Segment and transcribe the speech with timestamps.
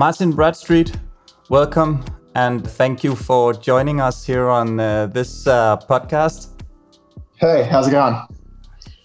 [0.00, 0.96] Martin Bradstreet,
[1.50, 2.02] welcome
[2.34, 6.62] and thank you for joining us here on uh, this uh, podcast.
[7.36, 8.16] Hey, how's it going?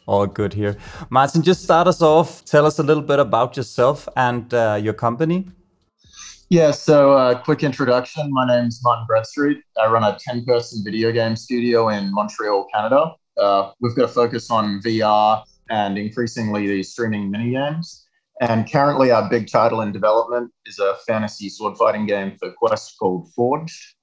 [0.05, 0.77] All good here.
[1.09, 2.45] Martin, just start us off.
[2.45, 5.49] Tell us a little bit about yourself and uh, your company.
[6.47, 8.31] Yeah, so uh, quick introduction.
[8.31, 9.57] My name is Martin Bradstreet.
[9.77, 13.15] I run a 10 person video game studio in Montreal, Canada.
[13.37, 18.04] Uh, we've got a focus on VR and increasingly the streaming mini games.
[18.41, 22.95] And currently, our big title in development is a fantasy sword fighting game for Quest
[22.99, 23.95] called Forged.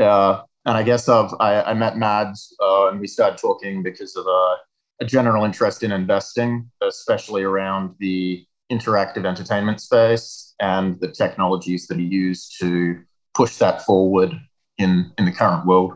[0.00, 4.16] Uh, and I guess I've, I, I met Mads uh, and we started talking because
[4.16, 4.56] of a,
[5.00, 11.98] a, general interest in investing, especially around the interactive entertainment space and the technologies that
[11.98, 13.02] are used to
[13.34, 14.32] push that forward
[14.78, 15.94] in, in the current world.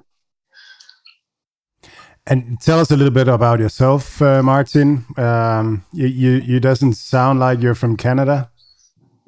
[2.28, 5.04] And tell us a little bit about yourself, uh, Martin.
[5.16, 8.50] Um, you, you, you doesn't sound like you're from Canada.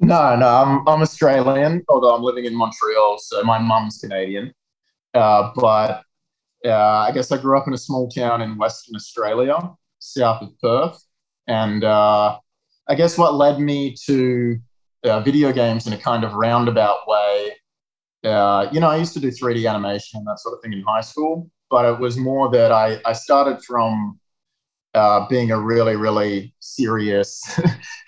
[0.01, 4.53] No, no, I'm I'm Australian, although I'm living in Montreal, so my mum's Canadian.
[5.13, 6.03] Uh, but
[6.65, 9.57] uh, I guess I grew up in a small town in Western Australia,
[9.99, 11.03] south of Perth,
[11.47, 12.37] and uh,
[12.87, 14.57] I guess what led me to
[15.03, 17.51] uh, video games in a kind of roundabout way.
[18.23, 20.81] Uh, you know, I used to do 3D animation and that sort of thing in
[20.83, 24.19] high school, but it was more that I, I started from
[24.95, 27.41] uh, being a really, really serious,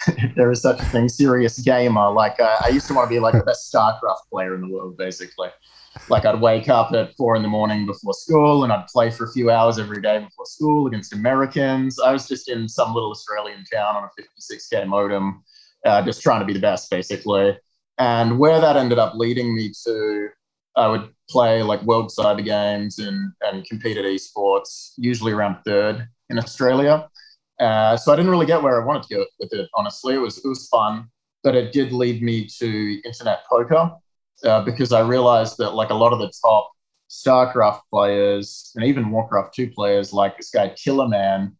[0.07, 2.11] if there is such a thing, serious gamer.
[2.11, 4.67] Like uh, I used to want to be like the best StarCraft player in the
[4.67, 5.49] world, basically.
[6.09, 9.25] Like I'd wake up at four in the morning before school and I'd play for
[9.25, 11.99] a few hours every day before school against Americans.
[11.99, 15.43] I was just in some little Australian town on a 56k modem,
[15.85, 17.57] uh, just trying to be the best, basically.
[17.99, 20.29] And where that ended up leading me to
[20.75, 26.07] I would play like world cyber games and, and compete at esports, usually around third
[26.29, 27.07] in Australia.
[27.59, 29.69] Uh, so I didn't really get where I wanted to go with it.
[29.75, 31.05] Honestly, it was it was fun,
[31.43, 33.91] but it did lead me to internet poker
[34.43, 36.71] uh, because I realized that like a lot of the top
[37.09, 41.53] StarCraft players and even Warcraft two players, like this guy Killerman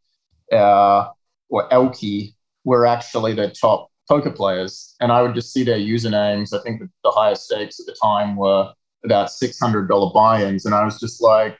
[0.52, 1.10] uh,
[1.50, 2.34] or Elky,
[2.64, 6.58] were actually the top poker players, and I would just see their usernames.
[6.58, 10.66] I think the highest stakes at the time were about $600 buy-ins.
[10.66, 11.58] And i was just like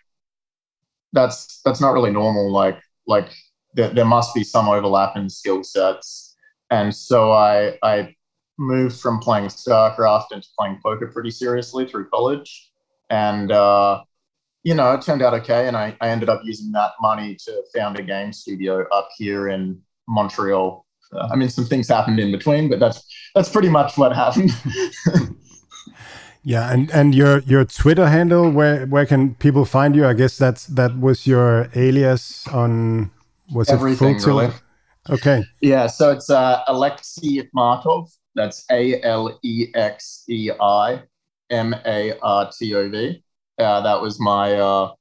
[1.14, 2.52] that's that's not really normal.
[2.52, 3.30] Like like
[3.74, 6.36] there, there must be some overlap in skill sets.
[6.70, 8.16] And so i i
[8.58, 12.72] moved from playing starcraft into playing poker pretty seriously through college.
[13.10, 14.04] And uh,
[14.64, 15.68] you know it turned out okay.
[15.68, 19.50] And I, I ended up using that money to found a game studio up here
[19.50, 20.86] in montreal.
[21.14, 24.50] Uh, i mean some things happened in between but that's that's pretty much what happened
[26.44, 30.08] Yeah, and and your your Twitter handle, where where can people find you?
[30.08, 33.12] I guess that's that was your alias on
[33.54, 34.50] was Everything, it really.
[35.10, 35.44] Okay.
[35.62, 38.10] Yeah, so it's uh, Alexei Martov.
[38.36, 41.04] That's A L E X E I
[41.50, 43.24] M A R T O V.
[43.60, 44.94] Uh, that was my uh,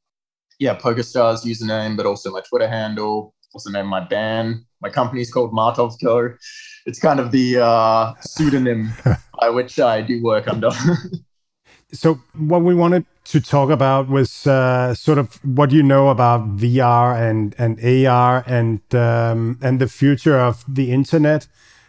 [0.58, 3.34] yeah PokerStars username, but also my Twitter handle.
[3.54, 4.64] Also named my band.
[4.80, 6.34] My company's called Martov Co.
[6.86, 8.92] It's kind of the uh, pseudonym
[9.40, 10.70] by which I do work under.
[11.92, 16.56] So, what we wanted to talk about was uh, sort of what you know about
[16.56, 21.46] VR and and AR and um, and the future of the internet.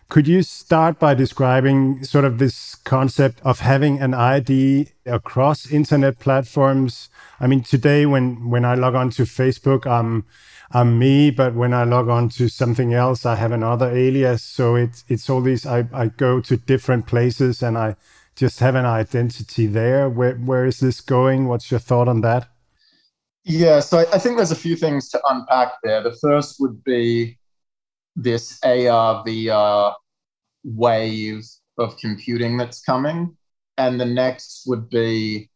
[0.09, 6.19] Could you start by describing sort of this concept of having an ID across internet
[6.19, 7.09] platforms?
[7.39, 10.25] I mean, today when when I log on to Facebook, I'm
[10.71, 14.43] I'm me, but when I log on to something else, I have another alias.
[14.43, 15.65] So it's it's all these.
[15.65, 17.95] I I go to different places and I
[18.41, 20.09] just have an identity there.
[20.09, 21.47] Where where is this going?
[21.47, 22.49] What's your thought on that?
[23.43, 26.01] Yeah, so I, I think there's a few things to unpack there.
[26.01, 27.37] The first would be
[28.15, 29.93] this AR VR
[30.63, 31.43] wave
[31.77, 33.37] of computing that's coming,
[33.77, 35.51] and the next would be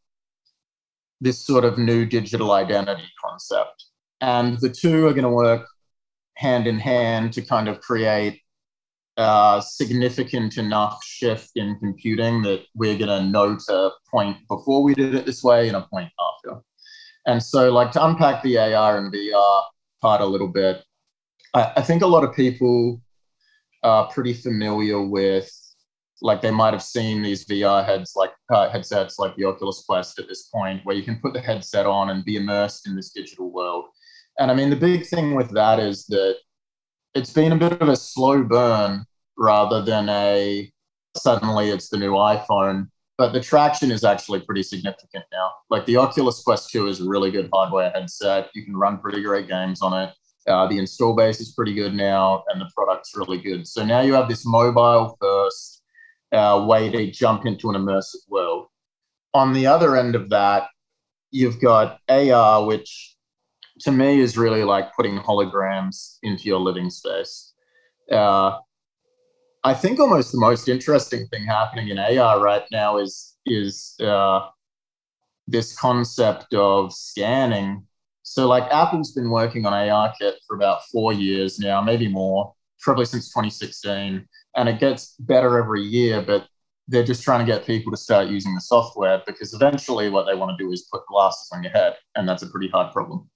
[1.20, 3.86] this sort of new digital identity concept.
[4.22, 5.66] And the two are going to work
[6.36, 8.42] hand in hand to kind of create
[9.18, 14.94] uh, significant enough shift in computing that we're going to note a point before we
[14.94, 16.62] did it this way and a point after.
[17.26, 19.62] And so, like to unpack the AR and VR
[20.02, 20.84] part a little bit,
[21.54, 23.02] I, I think a lot of people
[23.84, 25.50] are pretty familiar with
[26.22, 30.20] like they might have seen these VR heads like uh, headsets like the Oculus Quest
[30.20, 33.12] at this point, where you can put the headset on and be immersed in this
[33.12, 33.86] digital world.
[34.40, 36.38] And I mean, the big thing with that is that
[37.16, 39.06] it's been a bit of a slow burn
[39.38, 40.72] rather than a
[41.16, 42.90] suddenly it's the new iPhone.
[43.18, 45.50] But the traction is actually pretty significant now.
[45.70, 48.50] Like the Oculus Quest 2 is a really good hardware headset.
[48.54, 50.14] You can run pretty great games on it.
[50.46, 53.66] Uh, the install base is pretty good now, and the product's really good.
[53.66, 55.82] So now you have this mobile first
[56.34, 58.68] uh, way to jump into an immersive world.
[59.34, 60.68] On the other end of that,
[61.32, 63.15] you've got AR, which
[63.82, 67.54] to me is really like putting holograms into your living space.
[68.12, 68.60] Uh,
[69.64, 74.48] I think almost the most interesting thing happening in AR right now is is uh,
[75.48, 77.86] this concept of scanning.
[78.24, 83.06] So, like Apple's been working on ARKit for about four years now, maybe more, probably
[83.06, 86.22] since 2016, and it gets better every year.
[86.22, 86.48] But
[86.88, 90.36] they're just trying to get people to start using the software because eventually, what they
[90.36, 93.30] want to do is put glasses on your head, and that's a pretty hard problem.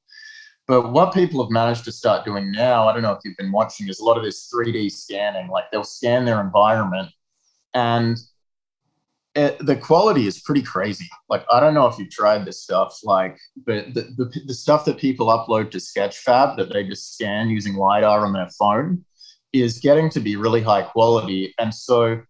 [0.70, 3.52] But what people have managed to start doing now, I don't know if you've been
[3.52, 5.48] watching, is a lot of this 3D scanning.
[5.48, 7.10] Like they'll scan their environment
[7.74, 8.16] and
[9.34, 11.10] it, the quality is pretty crazy.
[11.28, 13.36] Like I don't know if you've tried this stuff, like,
[13.66, 17.74] but the, the, the stuff that people upload to Sketchfab that they just scan using
[17.74, 19.04] LiDAR on their phone
[19.54, 21.52] is getting to be really high quality.
[21.58, 22.22] And so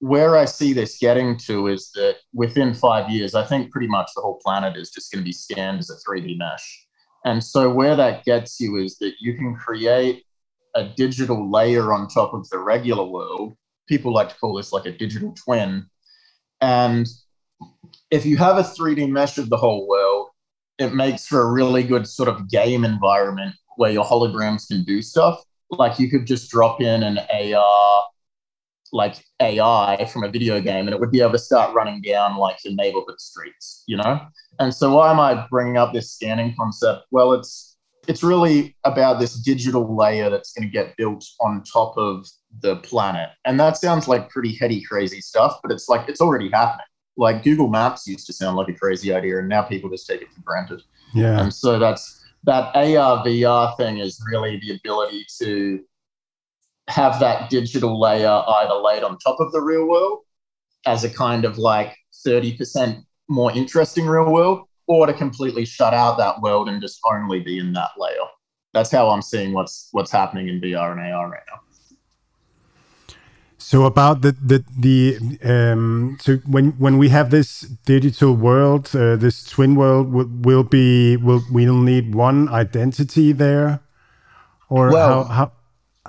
[0.00, 4.10] where I see this getting to is that within five years, I think pretty much
[4.14, 6.88] the whole planet is just going to be scanned as a 3D mesh.
[7.24, 10.24] And so where that gets you is that you can create
[10.74, 13.54] a digital layer on top of the regular world.
[13.88, 15.86] People like to call this like a digital twin.
[16.60, 17.08] And
[18.10, 20.28] if you have a 3D mesh of the whole world,
[20.78, 25.02] it makes for a really good sort of game environment where your holograms can do
[25.02, 25.42] stuff.
[25.70, 28.04] Like you could just drop in an AR
[28.92, 32.36] like AI from a video game and it would be able to start running down
[32.36, 34.20] like your neighborhood streets, you know?
[34.58, 37.06] And so why am I bringing up this scanning concept?
[37.10, 37.70] Well, it's
[38.08, 42.26] it's really about this digital layer that's going to get built on top of
[42.60, 43.30] the planet.
[43.44, 46.86] And that sounds like pretty heady, crazy stuff, but it's like it's already happening.
[47.16, 50.22] Like Google Maps used to sound like a crazy idea, and now people just take
[50.22, 50.82] it for granted.
[51.14, 51.40] Yeah.
[51.40, 55.80] And so that's that AR VR thing is really the ability to
[56.90, 60.20] have that digital layer either laid on top of the real world
[60.86, 61.96] as a kind of like
[62.26, 67.40] 30% more interesting real world or to completely shut out that world and just only
[67.40, 68.26] be in that layer.
[68.72, 71.60] That's how I'm seeing what's what's happening in VR and AR right now.
[73.58, 79.16] So about the the the um, so when when we have this digital world, uh,
[79.16, 83.80] this twin world will, will be will we'll need one identity there,
[84.68, 85.52] or well, how how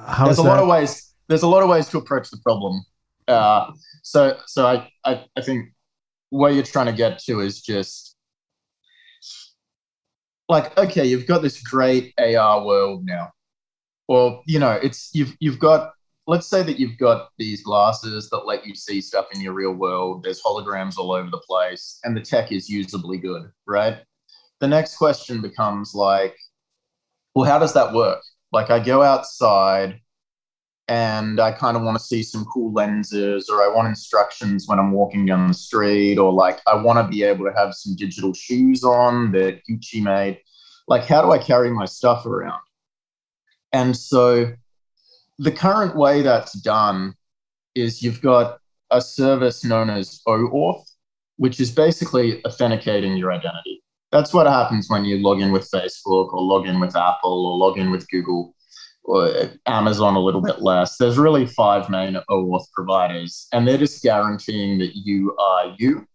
[0.05, 0.49] How's there's a that?
[0.49, 1.13] lot of ways.
[1.27, 2.83] There's a lot of ways to approach the problem.
[3.27, 3.71] Uh,
[4.01, 5.69] so, so I, I, I think
[6.29, 8.17] where you're trying to get to is just
[10.49, 13.31] like, okay, you've got this great AR world now.
[14.07, 15.93] Well, you know, it's you've you've got.
[16.27, 19.73] Let's say that you've got these glasses that let you see stuff in your real
[19.73, 20.23] world.
[20.23, 23.97] There's holograms all over the place, and the tech is usably good, right?
[24.59, 26.35] The next question becomes like,
[27.33, 28.21] well, how does that work?
[28.51, 30.01] Like I go outside
[30.87, 34.77] and I kind of want to see some cool lenses, or I want instructions when
[34.77, 37.95] I'm walking down the street, or like I want to be able to have some
[37.95, 40.41] digital shoes on that Gucci made.
[40.89, 42.59] Like, how do I carry my stuff around?
[43.71, 44.51] And so
[45.39, 47.13] the current way that's done
[47.73, 48.59] is you've got
[48.89, 50.83] a service known as OAuth,
[51.37, 56.33] which is basically authenticating your identity that's what happens when you log in with Facebook
[56.33, 58.53] or log in with Apple or log in with Google
[59.03, 59.33] or
[59.65, 60.97] Amazon a little bit less.
[60.97, 66.05] There's really five main OAuth providers, and they're just guaranteeing that you are you,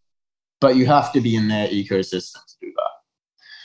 [0.60, 2.90] but you have to be in their ecosystem to do that.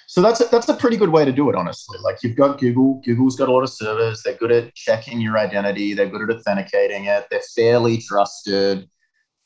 [0.07, 1.97] So that's a, that's a pretty good way to do it, honestly.
[2.01, 3.01] Like you've got Google.
[3.05, 4.23] Google's got a lot of servers.
[4.23, 5.93] They're good at checking your identity.
[5.93, 7.27] They're good at authenticating it.
[7.29, 8.89] They're fairly trusted.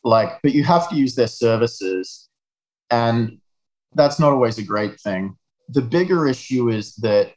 [0.04, 2.30] Like, but you have to use their services,
[2.92, 3.39] and
[3.96, 5.36] that's not always a great thing.
[5.70, 7.34] The bigger issue is that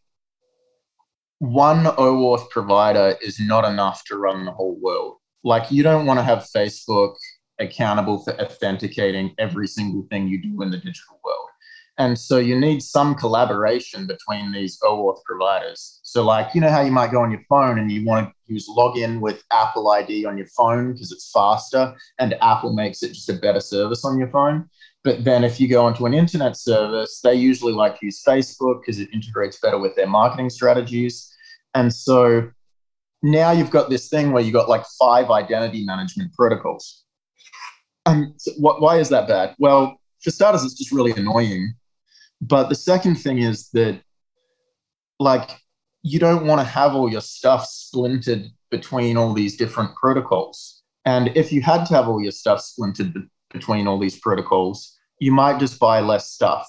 [1.38, 5.16] one OAuth provider is not enough to run the whole world.
[5.44, 7.14] Like, you don't want to have Facebook
[7.60, 11.48] accountable for authenticating every single thing you do in the digital world.
[11.98, 15.98] And so you need some collaboration between these OAuth providers.
[16.04, 18.52] So, like, you know how you might go on your phone and you want to
[18.52, 23.14] use login with Apple ID on your phone because it's faster and Apple makes it
[23.14, 24.68] just a better service on your phone.
[25.08, 29.00] But then if you go onto an internet service, they usually like use Facebook because
[29.00, 31.34] it integrates better with their marketing strategies.
[31.74, 32.50] And so
[33.22, 37.04] now you've got this thing where you've got like five identity management protocols.
[38.04, 39.54] And what, why is that bad?
[39.58, 41.72] Well, for starters, it's just really annoying.
[42.42, 44.02] But the second thing is that,
[45.18, 45.48] like,
[46.02, 50.82] you don't want to have all your stuff splintered between all these different protocols.
[51.06, 54.96] And if you had to have all your stuff splintered be- between all these protocols,
[55.20, 56.66] you might just buy less stuff.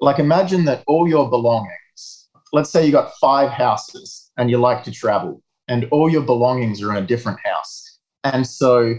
[0.00, 4.84] Like, imagine that all your belongings, let's say you got five houses and you like
[4.84, 7.98] to travel, and all your belongings are in a different house.
[8.24, 8.94] And so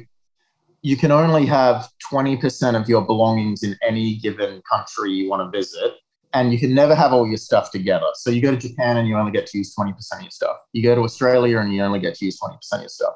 [0.81, 5.57] you can only have 20% of your belongings in any given country you want to
[5.57, 5.93] visit
[6.33, 8.05] and you can never have all your stuff together.
[8.15, 10.57] So you go to Japan and you only get to use 20% of your stuff.
[10.73, 13.13] You go to Australia and you only get to use 20% of your stuff.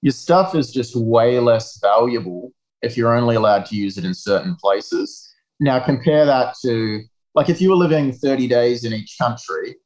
[0.00, 4.14] Your stuff is just way less valuable if you're only allowed to use it in
[4.14, 5.32] certain places.
[5.60, 7.02] Now compare that to
[7.34, 9.76] like if you were living 30 days in each country,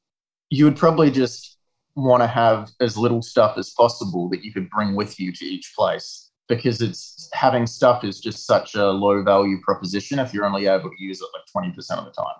[0.50, 1.58] you would probably just
[1.94, 5.44] want to have as little stuff as possible that you could bring with you to
[5.44, 10.44] each place because it's having stuff is just such a low value proposition if you're
[10.44, 12.36] only able to use it like 20% of the time.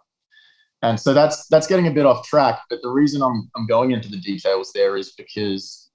[0.82, 2.60] And so that's that's getting a bit off track.
[2.68, 5.86] But the reason I'm I'm going into the details there is because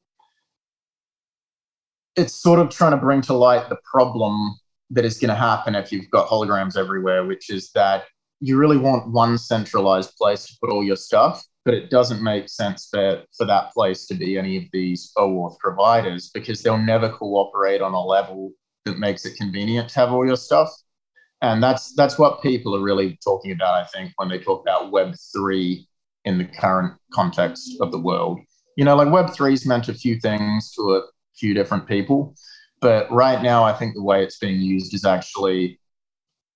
[2.15, 4.55] it's sort of trying to bring to light the problem
[4.89, 8.03] that is going to happen if you've got holograms everywhere, which is that
[8.41, 12.49] you really want one centralized place to put all your stuff, but it doesn't make
[12.49, 17.09] sense for, for that place to be any of these OAuth providers because they'll never
[17.09, 18.51] cooperate on a level
[18.85, 20.69] that makes it convenient to have all your stuff.
[21.41, 24.91] And that's that's what people are really talking about i think when they talk about
[24.91, 25.87] web 3
[26.25, 28.39] in the current context of the world.
[28.77, 31.01] You know like web 3 is meant a few things to a
[31.35, 32.35] few different people
[32.79, 35.79] but right now i think the way it's being used is actually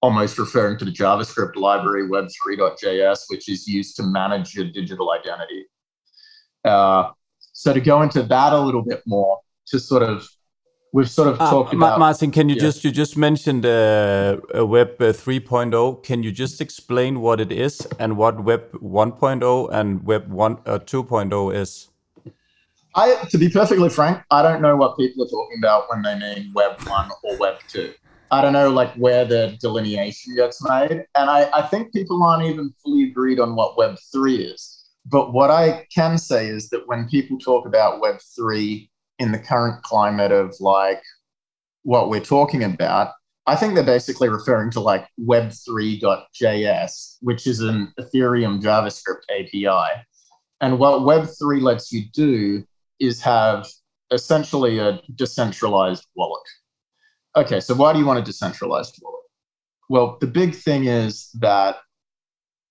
[0.01, 5.65] almost referring to the javascript library web3.js which is used to manage your digital identity
[6.65, 7.10] uh,
[7.53, 10.27] so to go into that a little bit more to sort of
[10.96, 12.00] we've sort of uh, talked about.
[12.00, 12.62] Martin, can you yeah.
[12.62, 16.03] just you just mentioned uh, Web uh, 3.0?
[16.03, 20.79] Can you just explain what it is and what Web 1.0 and Web 1 uh,
[20.79, 21.89] 2.0 is?
[22.96, 26.18] I, to be perfectly frank, I don't know what people are talking about when they
[26.18, 27.94] mean Web 1 or Web 2.
[28.32, 31.06] I don't know like where the delineation gets made.
[31.16, 34.84] And I, I think people aren't even fully agreed on what Web 3 is.
[35.06, 39.40] But what I can say is that when people talk about Web 3, in the
[39.40, 41.02] current climate of like
[41.84, 43.12] what we're talking about,
[43.48, 50.02] I think they're basically referring to like web3.js, which is an Ethereum JavaScript API.
[50.62, 52.64] And what Web3 lets you do
[53.00, 53.68] is have
[54.12, 56.48] essentially a decentralized wallet.
[57.36, 59.22] Okay, so why do you want a decentralized wallet?
[59.90, 61.78] Well, the big thing is that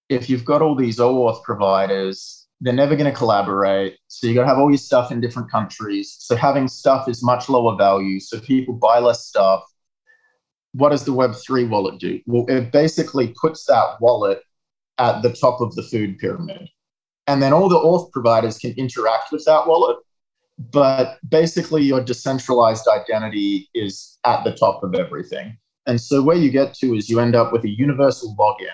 [0.09, 3.99] if you've got all these OAuth providers they're never going to collaborate.
[4.09, 6.17] So you got to have all your stuff in different countries.
[6.19, 8.21] So having stuff is much lower value.
[8.21, 9.63] So people buy less stuff.
[10.73, 12.21] What does the Web3 wallet do?
[12.27, 14.41] Well, it basically puts that wallet
[14.99, 16.69] at the top of the food pyramid.
[17.27, 19.99] And then all the auth providers can interact with that wallet.
[20.59, 25.57] But basically, your decentralized identity is at the top of everything.
[25.87, 28.69] And so, where you get to is you end up with a universal login,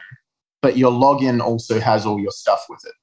[0.63, 2.95] but your login also has all your stuff with it.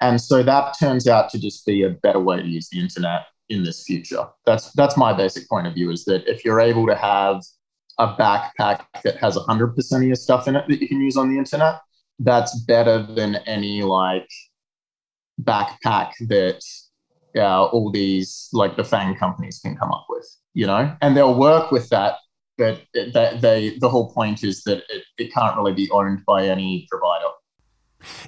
[0.00, 3.26] And so that turns out to just be a better way to use the internet
[3.48, 4.26] in this future.
[4.46, 7.42] That's that's my basic point of view is that if you're able to have
[7.98, 11.30] a backpack that has 100% of your stuff in it that you can use on
[11.30, 11.80] the internet,
[12.20, 14.28] that's better than any like
[15.42, 16.62] backpack that
[17.36, 21.38] uh, all these like the FANG companies can come up with, you know, and they'll
[21.38, 22.14] work with that.
[22.56, 26.46] But they, they the whole point is that it, it can't really be owned by
[26.46, 27.28] any provider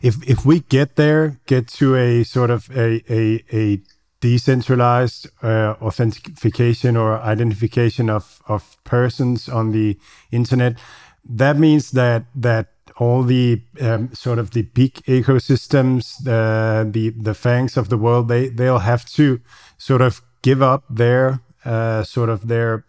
[0.02, 3.80] if if we get there, get to a sort of a a, a
[4.20, 9.98] decentralized uh, authentication or identification of of persons on the
[10.30, 10.78] internet,
[11.24, 12.68] that means that that
[13.00, 18.28] all the um, sort of the big ecosystems, uh, the the fangs of the world,
[18.28, 19.40] they they'll have to
[19.78, 22.84] sort of give up their uh, sort of their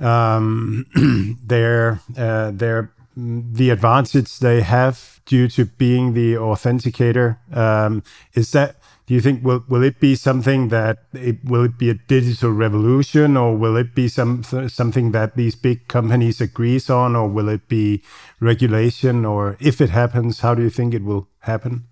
[0.00, 0.84] um,
[1.46, 7.38] their uh, their the advantage they have due to being the authenticator.
[7.56, 8.02] Um,
[8.34, 8.79] is that
[9.10, 12.52] do you think will will it be something that it, will it be a digital
[12.52, 17.48] revolution or will it be some something that these big companies agrees on or will
[17.48, 18.04] it be
[18.38, 21.88] regulation or if it happens how do you think it will happen?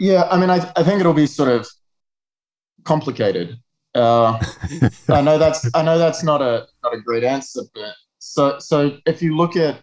[0.00, 1.68] Yeah i mean i, I think it'll be sort of
[2.84, 3.58] complicated.
[3.94, 4.42] Uh,
[5.10, 8.98] i know that's i know that's not a not a great answer but so, so
[9.06, 9.82] if you look at,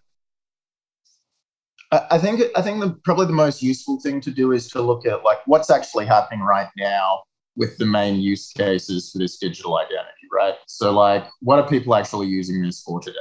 [2.09, 5.05] I think I think the, probably the most useful thing to do is to look
[5.05, 7.21] at like what's actually happening right now
[7.55, 10.55] with the main use cases for this digital identity, right?
[10.67, 13.17] So, like, what are people actually using this for today?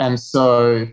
[0.00, 0.86] And so,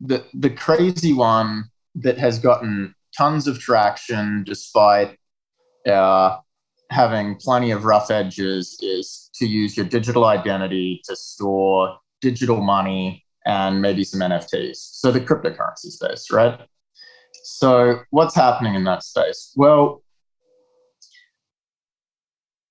[0.00, 1.64] the the crazy one
[1.96, 5.16] that has gotten tons of traction despite
[5.88, 6.38] uh,
[6.90, 13.25] having plenty of rough edges is to use your digital identity to store digital money
[13.46, 14.76] and maybe some NFTs.
[14.76, 16.60] So the cryptocurrency space, right?
[17.44, 19.52] So what's happening in that space?
[19.56, 20.02] Well,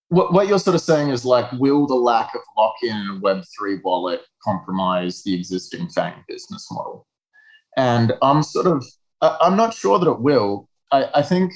[0.10, 3.20] what, what you're sort of saying is like, will the lack of lock-in in a
[3.22, 7.08] Web3 wallet compromise the existing FANG business model?
[7.78, 8.86] And I'm sort of,
[9.22, 10.70] I'm not sure that it will.
[10.92, 11.54] I, I think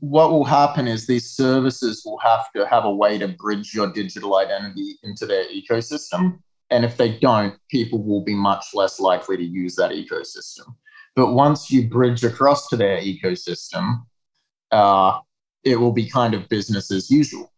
[0.00, 3.92] what will happen is these services will have to have a way to bridge your
[3.92, 6.38] digital identity into their ecosystem.
[6.72, 10.74] And if they don't, people will be much less likely to use that ecosystem.
[11.14, 14.06] But once you bridge across to their ecosystem,
[14.70, 15.18] uh,
[15.64, 17.52] it will be kind of business as usual.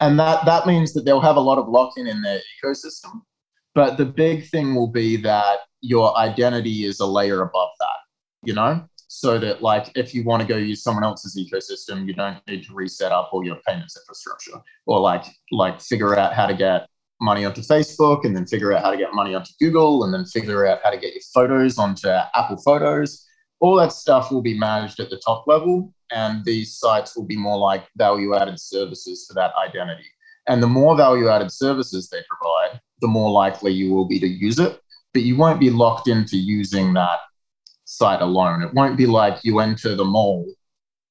[0.00, 3.22] And that, that means that they'll have a lot of lock in in their ecosystem.
[3.76, 7.98] But the big thing will be that your identity is a layer above that,
[8.42, 8.84] you know?
[9.06, 12.64] So that, like, if you want to go use someone else's ecosystem, you don't need
[12.64, 16.88] to reset up all your payments infrastructure or like, like figure out how to get
[17.20, 20.24] money onto Facebook and then figure out how to get money onto Google and then
[20.24, 23.26] figure out how to get your photos onto Apple Photos.
[23.60, 27.36] All that stuff will be managed at the top level, and these sites will be
[27.36, 30.04] more like value added services for that identity.
[30.46, 34.26] And the more value added services they provide, the more likely you will be to
[34.26, 34.78] use it.
[35.14, 37.20] But you won't be locked into using that
[37.86, 38.62] site alone.
[38.62, 40.46] It won't be like you enter the mall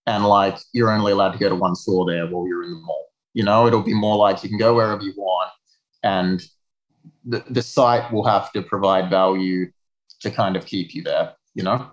[0.06, 2.80] and like you're only allowed to go to one store there while you're in the
[2.80, 3.08] mall.
[3.34, 5.52] You know, it'll be more like you can go wherever you want
[6.06, 6.42] and
[7.26, 9.66] the, the site will have to provide value
[10.22, 11.92] to kind of keep you there you know?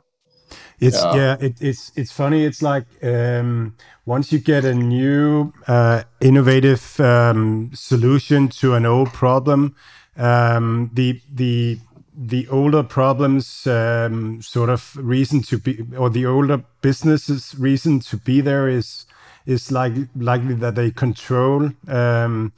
[0.81, 2.45] It's uh, yeah it, it's it's funny.
[2.45, 9.13] It's like um, once you get a new uh, innovative um, solution to an old
[9.13, 9.77] problem
[10.17, 11.79] um, the the
[12.15, 18.17] the older problems um, sort of reason to be or the older businesses reason to
[18.17, 19.07] be there is
[19.47, 22.53] is like likely that they control um,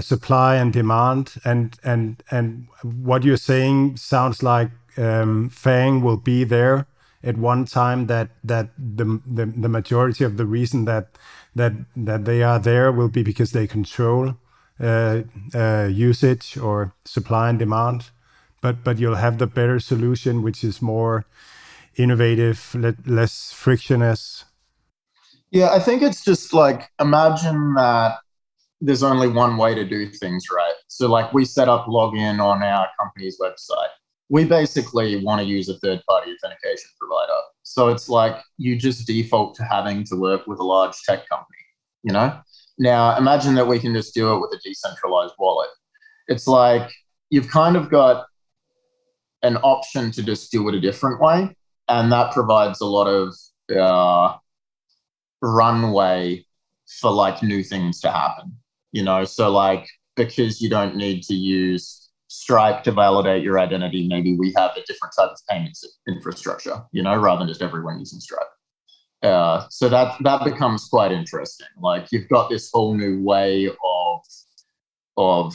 [0.00, 6.44] supply and demand, and and and what you're saying sounds like um, Fang will be
[6.44, 6.86] there
[7.22, 8.06] at one time.
[8.06, 11.08] That that the, majority of the reason that
[11.54, 14.34] that that they are there will be because they control
[14.80, 15.22] uh,
[15.54, 18.10] uh, usage or supply and demand.
[18.60, 21.24] But but you'll have the better solution, which is more
[21.96, 22.74] innovative,
[23.06, 24.44] less frictionless.
[25.50, 28.18] Yeah, I think it's just like imagine that
[28.82, 30.74] there's only one way to do things right.
[30.88, 33.92] So, like, we set up login on our company's website.
[34.28, 37.38] We basically want to use a third party authentication provider.
[37.62, 41.62] So, it's like you just default to having to work with a large tech company,
[42.02, 42.36] you know?
[42.76, 45.70] Now, imagine that we can just do it with a decentralized wallet.
[46.26, 46.90] It's like
[47.30, 48.26] you've kind of got
[49.44, 51.54] an option to just do it a different way.
[51.88, 53.34] And that provides a lot of
[53.76, 54.36] uh,
[55.40, 56.44] runway
[57.00, 58.56] for like new things to happen
[58.92, 64.06] you know so like because you don't need to use stripe to validate your identity
[64.08, 67.98] maybe we have a different type of payments infrastructure you know rather than just everyone
[67.98, 68.46] using stripe.
[69.22, 71.68] Uh, so that that becomes quite interesting.
[71.80, 74.20] Like you've got this whole new way of
[75.16, 75.54] of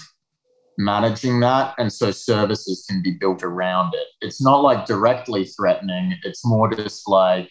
[0.77, 4.07] managing that and so services can be built around it.
[4.21, 6.15] It's not like directly threatening.
[6.23, 7.49] It's more just like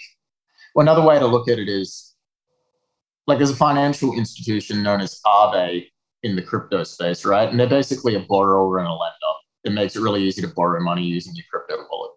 [0.75, 2.14] well, another way to look at it is
[3.27, 5.87] like there's a financial institution known as Aave
[6.23, 7.49] in the crypto space, right?
[7.49, 9.15] And they're basically a borrower and a lender.
[9.65, 12.12] It makes it really easy to borrow money using your crypto wallet.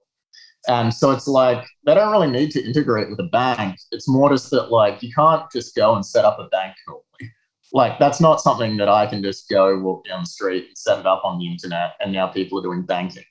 [0.68, 3.78] And so it's like they don't really need to integrate with a bank.
[3.92, 7.34] It's more just that like you can't just go and set up a bank normally.
[7.74, 11.00] Like that's not something that I can just go walk down the street and set
[11.00, 13.24] it up on the internet and now people are doing banking.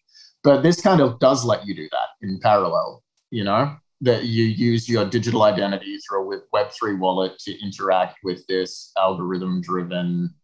[0.43, 3.77] But this kind of does let you do that in parallel, you know?
[4.01, 9.61] That you use your digital identity through a Web3 wallet to interact with this algorithm
[9.61, 10.35] driven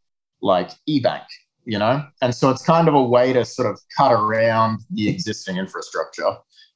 [0.43, 1.25] like eBank,
[1.65, 2.05] you know?
[2.21, 6.33] And so it's kind of a way to sort of cut around the existing infrastructure.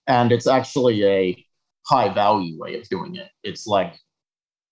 [0.07, 1.47] And it's actually a
[1.87, 3.29] high value way of doing it.
[3.43, 3.95] It's like,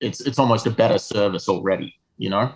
[0.00, 2.52] it's, it's almost a better service already, you know?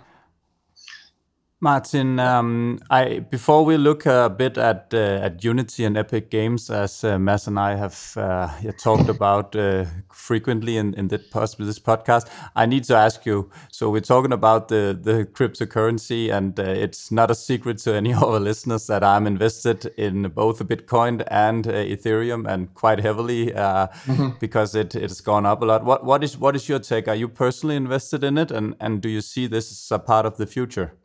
[1.63, 6.71] Martin, um, I before we look a bit at uh, at Unity and Epic Games,
[6.71, 11.21] as uh, Mads and I have uh, talked about uh, frequently in in this,
[11.59, 13.51] this podcast, I need to ask you.
[13.71, 18.11] So we're talking about the the cryptocurrency, and uh, it's not a secret to any
[18.15, 23.51] of our listeners that I'm invested in both Bitcoin and uh, Ethereum, and quite heavily
[23.51, 24.39] mm -hmm.
[24.39, 25.83] because it it has gone up a lot.
[25.83, 27.11] What what is what is your take?
[27.11, 30.25] Are you personally invested in it, and and do you see this as a part
[30.25, 31.00] of the future?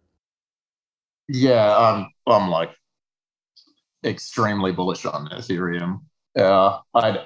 [1.29, 2.71] Yeah, I'm I'm like
[4.05, 6.01] extremely bullish on Ethereum.
[6.39, 7.21] Uh, I'd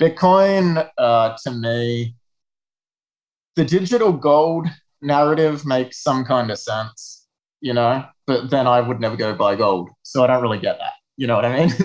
[0.00, 2.16] Bitcoin uh, to me,
[3.56, 4.68] the digital gold
[5.02, 7.26] narrative makes some kind of sense,
[7.60, 10.78] you know, but then I would never go buy gold, so I don't really get
[10.78, 10.92] that.
[11.16, 11.74] You know what I mean?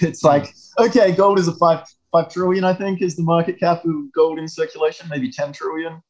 [0.00, 3.84] it's like okay, gold is a five five trillion, I think, is the market cap
[3.84, 6.02] of gold in circulation, maybe ten trillion,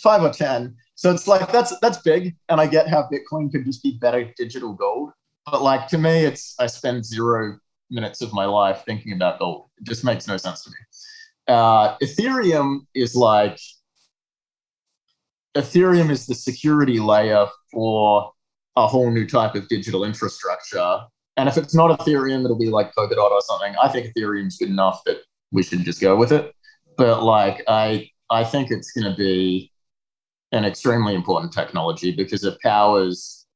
[0.00, 0.76] five or ten.
[0.94, 4.30] So it's like that's that's big, and I get how Bitcoin could just be better
[4.36, 5.10] digital gold.
[5.46, 7.58] But like to me, it's I spend zero
[7.90, 9.70] minutes of my life thinking about gold.
[9.78, 10.76] It just makes no sense to me.
[11.48, 13.58] Uh, Ethereum is like
[15.56, 18.32] Ethereum is the security layer for
[18.76, 21.00] a whole new type of digital infrastructure.
[21.36, 23.74] And if it's not Ethereum, it'll be like Polkadot or something.
[23.82, 25.18] I think Ethereum's good enough that
[25.52, 26.52] we should just go with it.
[26.96, 29.72] But like I I think it's to be
[30.52, 33.46] an extremely important technology because it powers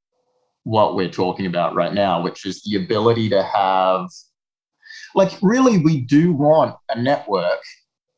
[0.65, 4.09] what we're talking about right now, which is the ability to have,
[5.15, 7.61] like, really, we do want a network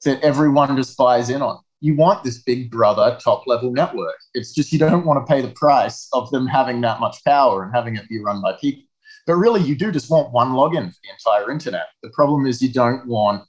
[0.04, 1.58] that everyone just buys in on.
[1.80, 4.16] You want this big brother top level network.
[4.34, 7.62] It's just you don't want to pay the price of them having that much power
[7.62, 8.84] and having it be run by people.
[9.26, 11.87] But really, you do just want one login for the entire internet.
[12.02, 13.44] The problem is you don't want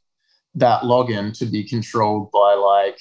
[0.56, 2.98] that login to be controlled by like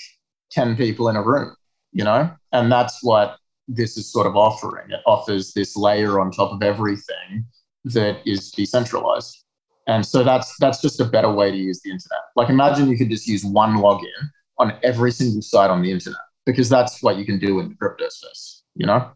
[0.50, 1.54] 10 people in a room
[1.94, 2.30] you know?
[2.52, 4.90] And that's what this is sort of offering.
[4.90, 7.46] It offers this layer on top of everything
[7.86, 9.44] that is decentralized.
[9.86, 12.20] And so that's that's just a better way to use the internet.
[12.36, 16.20] Like imagine you could just use one login on every single site on the internet
[16.46, 19.10] because that's what you can do in the crypto space, you know?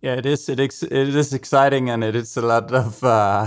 [0.00, 0.48] Yeah, it is.
[0.48, 3.46] It is, it is exciting, and it is a lot of uh,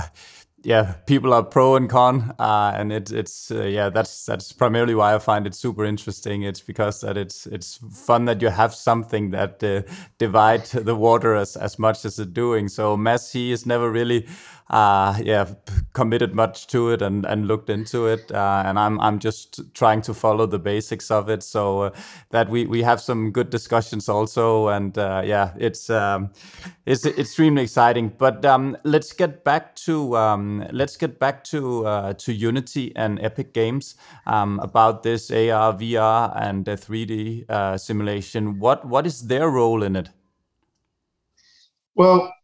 [0.65, 4.95] yeah, people are pro and con, uh, and it, it's uh, yeah, that's that's primarily
[4.95, 6.41] why I find it super interesting.
[6.41, 9.83] It's because that it's it's fun that you have something that uh,
[10.17, 12.67] divide the water as as much as it's doing.
[12.67, 14.27] So Mads is never really
[14.69, 15.47] uh, yeah,
[15.93, 18.31] committed much to it and, and looked into it.
[18.31, 21.89] Uh, and I'm I'm just trying to follow the basics of it, so uh,
[22.31, 24.69] that we, we have some good discussions also.
[24.69, 26.31] And uh, yeah, it's um,
[26.85, 28.09] it's extremely exciting.
[28.17, 33.19] But um, let's get back to um, let's get back to uh, to Unity and
[33.21, 38.59] Epic Games um, about this AR, VR, and the 3D uh, simulation.
[38.59, 40.09] What what is their role in it?
[41.95, 42.34] Well,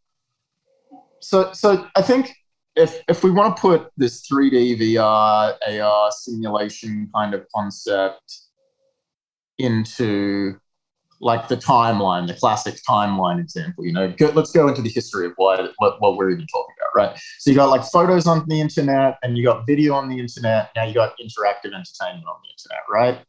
[1.21, 2.34] so so I think
[2.75, 8.39] if if we want to put this 3D VR AR simulation kind of concept
[9.57, 10.60] into
[11.21, 15.27] like the timeline, the classic timeline example, you know, go, let's go into the history
[15.27, 17.21] of what, what, what we're even talking about, right?
[17.38, 20.71] So you got like photos on the internet and you got video on the internet.
[20.75, 23.19] Now you got interactive entertainment on the internet, right?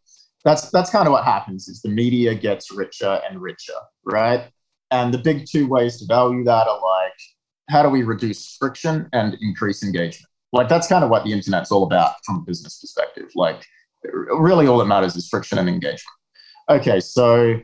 [0.43, 3.75] That's, that's kind of what happens is the media gets richer and richer,
[4.05, 4.49] right?
[4.91, 7.21] And the big two ways to value that are like
[7.69, 10.29] how do we reduce friction and increase engagement?
[10.53, 13.31] Like that's kind of what the internet's all about from a business perspective.
[13.35, 13.65] Like
[14.05, 16.03] really all that matters is friction and engagement.
[16.69, 17.61] Okay, so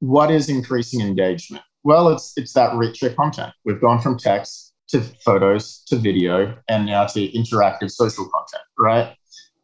[0.00, 1.64] what is increasing engagement?
[1.84, 3.52] Well, it's it's that richer content.
[3.64, 9.14] We've gone from text to photos to video and now to interactive social content, right?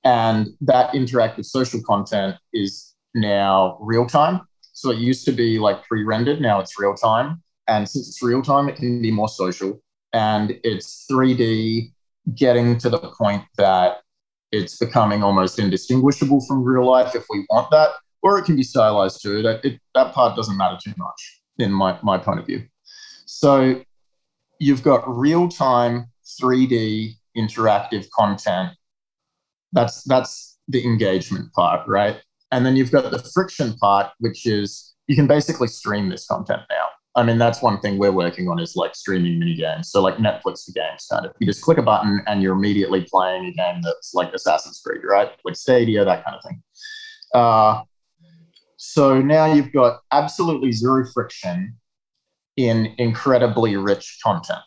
[0.05, 4.43] And that interactive social content is now real time.
[4.73, 7.43] So it used to be like pre-rendered, now it's real time.
[7.73, 9.81] And since it's real time, it can be more social
[10.13, 11.91] and it's 3D
[12.35, 14.03] getting to the point that
[14.53, 18.63] it's becoming almost indistinguishable from real life if we want that, or it can be
[18.63, 19.41] stylized too.
[19.41, 22.63] That, it, that part doesn't matter too much in my, my point of view.
[23.25, 23.83] So
[24.59, 26.11] you've got real time
[26.43, 28.73] 3D interactive content.
[29.73, 32.21] That's, that's the engagement part, right?
[32.51, 36.61] And then you've got the friction part, which is you can basically stream this content
[36.69, 36.89] now.
[37.15, 39.91] I mean, that's one thing we're working on is like streaming mini games.
[39.91, 41.33] So like Netflix for games kind of.
[41.39, 45.03] You just click a button and you're immediately playing a game that's like Assassin's Creed,
[45.05, 45.31] right?
[45.45, 46.63] With Stadia, that kind of thing.
[47.35, 47.83] Uh,
[48.77, 51.77] so now you've got absolutely zero friction
[52.57, 54.61] in incredibly rich content.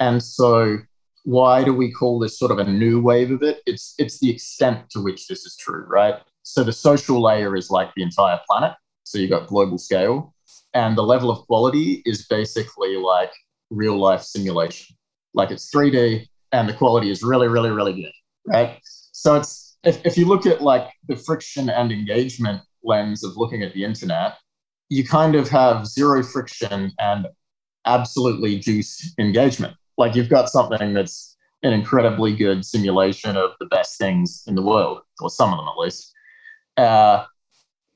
[0.00, 0.78] And so
[1.22, 3.60] why do we call this sort of a new wave of it?
[3.66, 6.16] It's it's the extent to which this is true, right?
[6.42, 8.74] So the social layer is like the entire planet.
[9.04, 10.33] So you've got global scale
[10.74, 13.32] and the level of quality is basically like
[13.70, 14.96] real life simulation.
[15.32, 18.12] Like it's 3D and the quality is really, really, really good,
[18.46, 18.78] right?
[19.12, 23.62] So it's if, if you look at like the friction and engagement lens of looking
[23.62, 24.36] at the internet,
[24.88, 27.26] you kind of have zero friction and
[27.86, 29.74] absolutely juiced engagement.
[29.98, 34.62] Like you've got something that's an incredibly good simulation of the best things in the
[34.62, 36.12] world, or some of them at least.
[36.76, 37.24] Uh,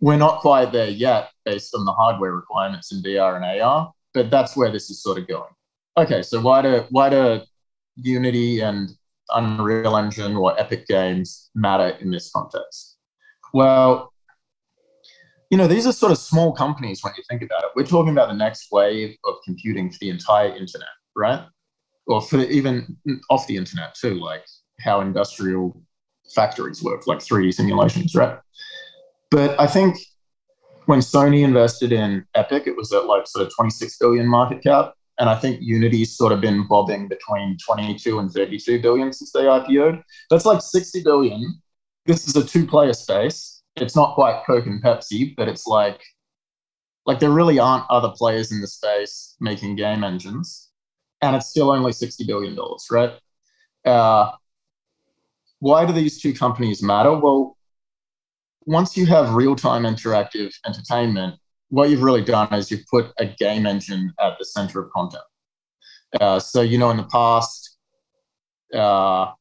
[0.01, 4.31] we're not quite there yet based on the hardware requirements in VR and AR, but
[4.31, 5.51] that's where this is sort of going.
[5.97, 7.41] Okay, so why do why do
[7.97, 8.91] Unity and
[9.31, 12.97] Unreal Engine or Epic Games matter in this context?
[13.53, 14.13] Well,
[15.51, 17.71] you know, these are sort of small companies when you think about it.
[17.75, 21.45] We're talking about the next wave of computing for the entire internet, right?
[22.07, 22.97] Or for even
[23.31, 24.45] off the internet too, like
[24.81, 25.83] how industrial
[26.35, 28.39] factories work, like 3D simulations, right?
[29.31, 29.99] But I think
[30.87, 34.95] when Sony invested in Epic, it was at like sort of 26 billion market cap.
[35.19, 39.43] And I think Unity's sort of been bobbing between 22 and 32 billion since they
[39.43, 40.03] IPO'd.
[40.31, 41.61] That's like 60 billion.
[42.07, 43.62] This is a two player space.
[43.77, 46.01] It's not quite Coke and Pepsi, but it's like,
[47.05, 50.71] like there really aren't other players in the space making game engines.
[51.21, 52.57] And it's still only $60 billion,
[52.91, 53.12] right?
[53.85, 54.31] Uh,
[55.59, 57.12] why do these two companies matter?
[57.19, 57.58] Well,
[58.66, 61.37] once you have real time interactive entertainment,
[61.71, 65.25] what you've really done is you've put a game engine at the center of content.
[66.21, 67.77] Uh, so, you know, in the past,
[68.75, 69.33] uh,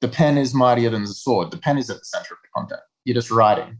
[0.00, 1.50] the pen is mightier than the sword.
[1.50, 2.80] The pen is at the center of the content.
[3.04, 3.78] You're just writing.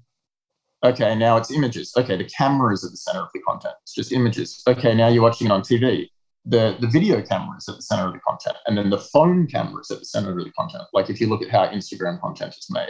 [0.82, 1.92] Okay, now it's images.
[1.96, 3.74] Okay, the camera is at the center of the content.
[3.82, 4.62] It's just images.
[4.66, 6.08] Okay, now you're watching it on TV.
[6.46, 8.56] The, the video camera is at the center of the content.
[8.66, 10.84] And then the phone camera is at the center of the content.
[10.94, 12.88] Like if you look at how Instagram content is made.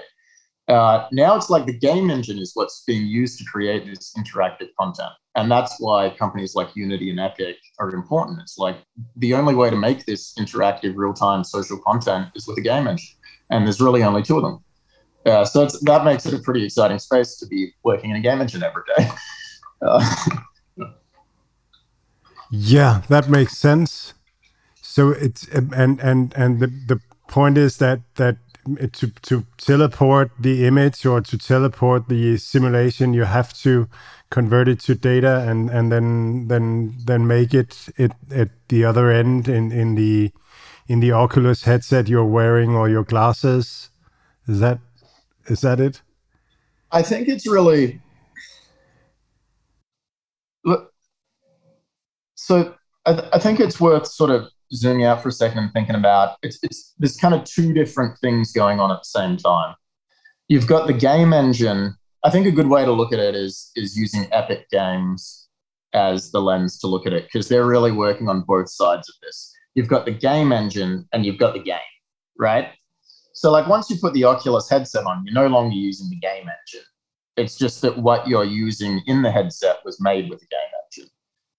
[0.68, 4.68] Uh, now it's like the game engine is what's being used to create this interactive
[4.78, 5.10] content.
[5.34, 8.40] And that's why companies like Unity and Epic are important.
[8.40, 8.76] It's like
[9.16, 12.86] the only way to make this interactive, real time social content is with a game
[12.86, 13.16] engine.
[13.50, 14.64] And there's really only two of them.
[15.26, 18.40] Uh, so that makes it a pretty exciting space to be working in a game
[18.40, 19.08] engine every day.
[19.82, 20.04] Uh,
[22.50, 24.12] yeah, that makes sense.
[24.82, 28.36] So it's and and and the the point is that that
[28.92, 33.88] to to teleport the image or to teleport the simulation, you have to
[34.30, 39.10] convert it to data and and then then then make it it at the other
[39.10, 40.32] end in in the
[40.86, 43.90] in the Oculus headset you're wearing or your glasses.
[44.46, 44.78] Is that
[45.46, 46.02] is that it?
[46.92, 48.00] I think it's really
[50.64, 50.92] look.
[52.34, 52.74] So
[53.06, 55.96] I, th- I think it's worth sort of zooming out for a second and thinking
[55.96, 59.74] about it's, it's there's kind of two different things going on at the same time.
[60.48, 61.94] You've got the game engine.
[62.24, 65.48] I think a good way to look at it is is using Epic Games
[65.92, 69.14] as the lens to look at it because they're really working on both sides of
[69.22, 69.52] this.
[69.74, 71.78] You've got the game engine and you've got the game,
[72.38, 72.68] right?
[73.32, 76.42] So like once you put the Oculus headset on, you're no longer using the game
[76.42, 76.86] engine.
[77.36, 81.10] It's just that what you're using in the headset was made with the game engine.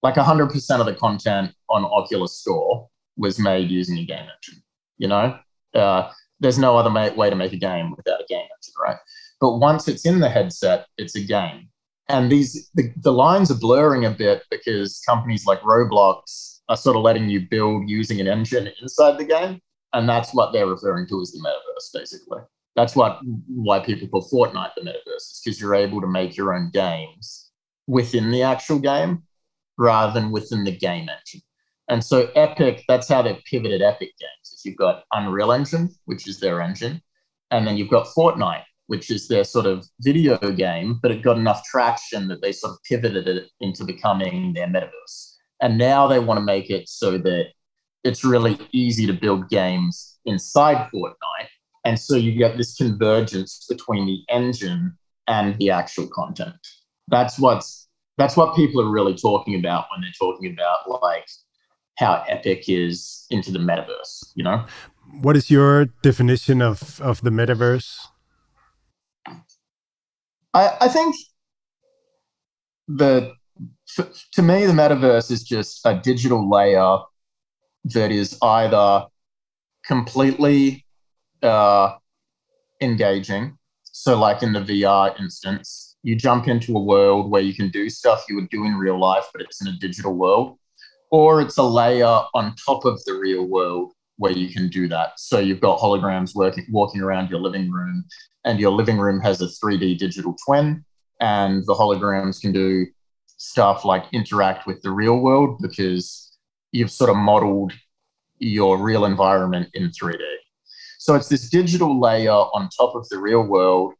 [0.03, 4.61] Like 100% of the content on Oculus Store was made using a game engine.
[4.97, 5.37] You know,
[5.73, 8.97] uh, there's no other ma- way to make a game without a game engine, right?
[9.39, 11.69] But once it's in the headset, it's a game.
[12.09, 16.97] And these the, the lines are blurring a bit because companies like Roblox are sort
[16.97, 19.61] of letting you build using an engine inside the game,
[19.93, 22.39] and that's what they're referring to as the metaverse, basically.
[22.75, 26.53] That's what why people call Fortnite the metaverse, is because you're able to make your
[26.53, 27.51] own games
[27.87, 29.23] within the actual game
[29.77, 31.41] rather than within the game engine.
[31.89, 34.53] And so Epic, that's how they've pivoted Epic Games.
[34.53, 37.01] Is you've got Unreal Engine, which is their engine,
[37.51, 41.37] and then you've got Fortnite, which is their sort of video game, but it got
[41.37, 45.35] enough traction that they sort of pivoted it into becoming their metaverse.
[45.61, 47.47] And now they want to make it so that
[48.03, 51.47] it's really easy to build games inside Fortnite.
[51.85, 56.55] And so you get this convergence between the engine and the actual content.
[57.07, 61.25] That's what's that's what people are really talking about when they're talking about like
[62.01, 64.65] how Epic is into the metaverse, you know?
[65.21, 68.07] What is your definition of, of the metaverse?
[70.53, 71.15] I, I think
[72.87, 73.33] the
[74.33, 76.97] to me the metaverse is just a digital layer
[77.85, 79.05] that is either
[79.85, 80.85] completely
[81.43, 81.95] uh,
[82.81, 83.57] engaging.
[83.83, 87.89] So, like in the VR instance, you jump into a world where you can do
[87.89, 90.57] stuff you would do in real life, but it's in a digital world
[91.11, 95.11] or it's a layer on top of the real world where you can do that.
[95.17, 98.05] So you've got holograms working, walking around your living room,
[98.45, 100.83] and your living room has a 3D digital twin,
[101.19, 102.85] and the holograms can do
[103.25, 106.37] stuff like interact with the real world because
[106.71, 107.73] you've sort of modeled
[108.37, 110.19] your real environment in 3D.
[110.99, 113.93] So it's this digital layer on top of the real world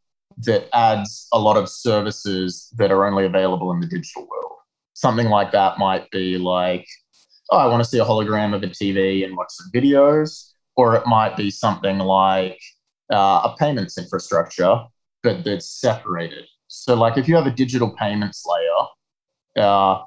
[0.46, 4.58] that adds a lot of services that are only available in the digital world.
[4.94, 6.86] Something like that might be like,
[7.52, 10.52] oh, I want to see a hologram of a TV and watch some videos.
[10.78, 12.60] Or it might be something like
[13.12, 14.80] uh, a payments infrastructure,
[15.22, 16.46] but that's separated.
[16.68, 20.04] So, like if you have a digital payments layer, uh,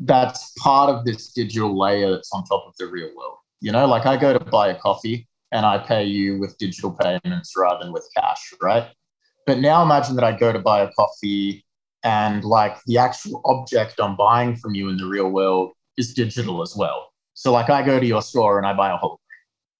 [0.00, 3.36] that's part of this digital layer that's on top of the real world.
[3.60, 6.92] You know, like I go to buy a coffee and I pay you with digital
[6.92, 8.88] payments rather than with cash, right?
[9.46, 11.64] But now imagine that I go to buy a coffee
[12.04, 16.62] and like the actual object I'm buying from you in the real world is digital
[16.62, 17.12] as well.
[17.34, 19.18] So like I go to your store and I buy a hologram,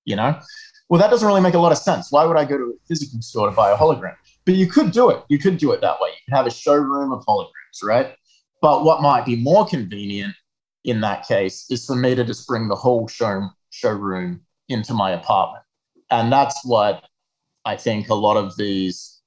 [0.05, 0.39] you know?
[0.89, 2.13] Well, that doesn't really make a lot of sense.
[2.13, 4.15] Why would I go to a physical store to buy a hologram?
[4.45, 5.23] But you could do it.
[5.29, 6.11] You could do it that way.
[6.11, 8.15] You can have a showroom of holograms, right?
[8.61, 10.35] But what might be more convenient
[10.85, 15.13] in that case is for me to just bring the whole show, showroom into my
[15.13, 15.65] apartment.
[16.11, 17.05] And that's what
[17.65, 19.18] I think a lot of these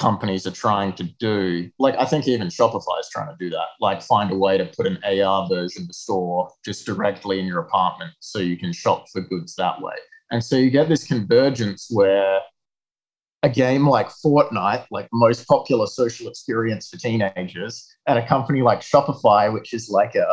[0.00, 1.70] companies are trying to do.
[1.78, 3.66] Like, I think even Shopify is trying to do that.
[3.80, 7.60] Like, find a way to put an AR version of store just directly in your
[7.60, 9.94] apartment so you can shop for goods that way.
[10.30, 12.40] And so you get this convergence where
[13.42, 18.80] a game like Fortnite, like most popular social experience for teenagers, and a company like
[18.80, 20.26] Shopify, which is like a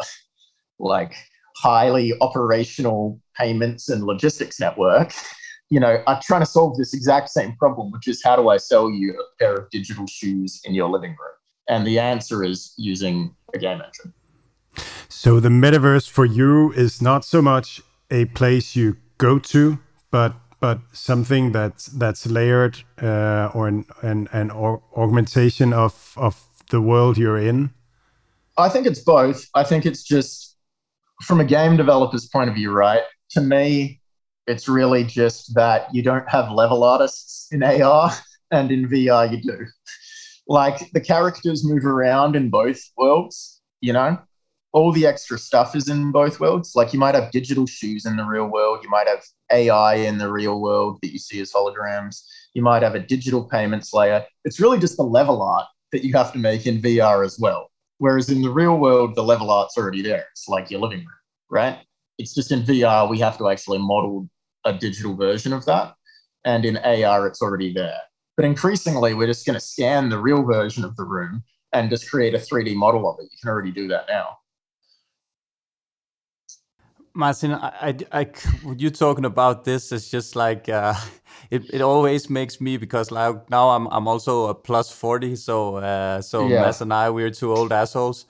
[0.80, 1.14] like
[1.58, 5.14] highly operational payments and logistics network,
[5.70, 8.58] you know, are trying to solve this exact same problem, which is how do I
[8.58, 11.36] sell you a pair of digital shoes in your living room?
[11.68, 14.14] And the answer is using a game engine.
[15.10, 19.80] So the metaverse for you is not so much a place you go to,
[20.12, 26.82] but but something that's that's layered uh, or an an, an augmentation of of the
[26.82, 27.72] world you're in.
[28.58, 29.46] I think it's both.
[29.54, 30.56] I think it's just
[31.24, 33.02] from a game developer's point of view, right?
[33.32, 34.02] To me,
[34.48, 38.12] it's really just that you don't have level artists in AR,
[38.52, 39.66] and in VR you do.
[40.48, 44.18] Like the characters move around in both worlds, you know?
[44.74, 46.74] All the extra stuff is in both worlds.
[46.76, 50.18] Like you might have digital shoes in the real world, you might have AI in
[50.18, 54.26] the real world that you see as holograms, you might have a digital payments layer.
[54.46, 57.72] It's really just the level art that you have to make in VR as well.
[57.98, 60.26] Whereas in the real world, the level art's already there.
[60.32, 61.08] It's like your living room,
[61.50, 61.80] right?
[62.18, 64.30] It's just in VR, we have to actually model
[64.68, 65.96] a digital version of that.
[66.46, 68.00] And in AR, it's already there.
[68.36, 72.10] But increasingly, we're just going to scan the real version of the room and just
[72.10, 73.30] create a 3D model of it.
[73.32, 74.38] You can already do that now.
[77.14, 78.28] Martin, I, I, I,
[78.78, 80.94] you talking about this is just like uh,
[81.50, 85.78] it, it always makes me because like now I'm I'm also a plus forty, so
[85.78, 86.62] uh, so yeah.
[86.62, 88.28] Mads and I we're two old assholes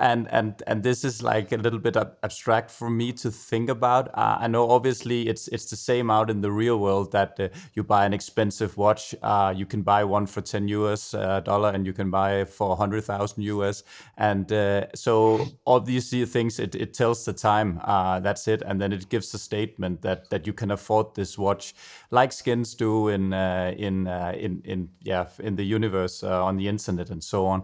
[0.00, 4.08] and and and this is like a little bit abstract for me to think about.
[4.08, 7.48] Uh, I know obviously it's it's the same out in the real world that uh,
[7.74, 11.70] you buy an expensive watch, uh, you can buy one for ten US uh, dollar,
[11.70, 13.84] and you can buy for hundred thousand US,
[14.16, 17.80] and uh, so obviously things it, it tells the time.
[17.84, 21.38] Uh, that's it, and then it gives a statement that that you can afford this
[21.38, 21.74] watch,
[22.10, 27.22] like skins do in in in in yeah in the universe on the internet and
[27.22, 27.62] so on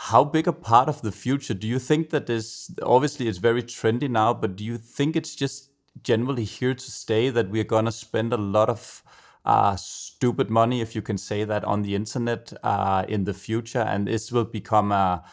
[0.00, 2.70] how big a part of the future do you think that is?
[2.82, 5.70] Obviously it's very trendy now but do you think it's just
[6.02, 9.02] generally here to stay that we're going to spend a lot of
[9.44, 13.80] uh, stupid money if you can say that on the internet uh, in the future
[13.80, 15.24] and this will become a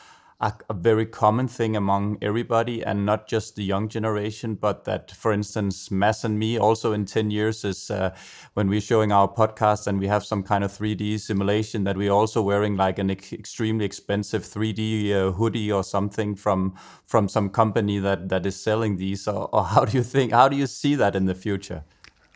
[0.41, 5.11] a, a, very common thing among everybody and not just the young generation, but that,
[5.11, 8.13] for instance, Mads and me also in 10 years is uh,
[8.53, 12.11] when we're showing our podcast and we have some kind of 3D simulation that we're
[12.11, 17.49] also wearing like an ex extremely expensive 3D uh, hoodie or something from from some
[17.49, 19.27] company that, that is selling these.
[19.27, 21.85] Or, or how do you think, how do you see that in the future?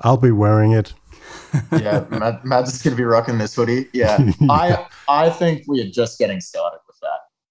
[0.01, 0.93] I'll be wearing it.
[1.73, 2.05] yeah,
[2.43, 3.87] Mads is going to be rocking this hoodie.
[3.93, 6.79] Yeah, I I think we are just getting started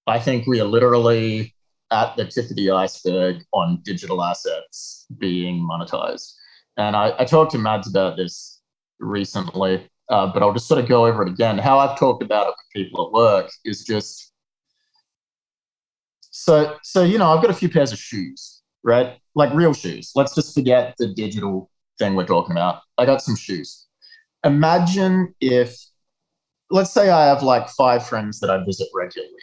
[0.09, 1.55] I think we are literally
[1.91, 6.33] at the tip of the iceberg on digital assets being monetized.
[6.77, 8.61] And I, I talked to Mads about this
[9.01, 11.59] recently, uh, but I'll just sort of go over it again.
[11.59, 14.33] How I've talked about it with people at work is just
[16.31, 19.19] so so you know I've got a few pairs of shoes, right?
[19.35, 20.13] Like real shoes.
[20.15, 22.83] Let's just forget the digital thing we're talking about.
[22.97, 23.87] I got some shoes.
[24.45, 25.77] Imagine if
[26.71, 29.35] let's say I have like five friends that I visit regularly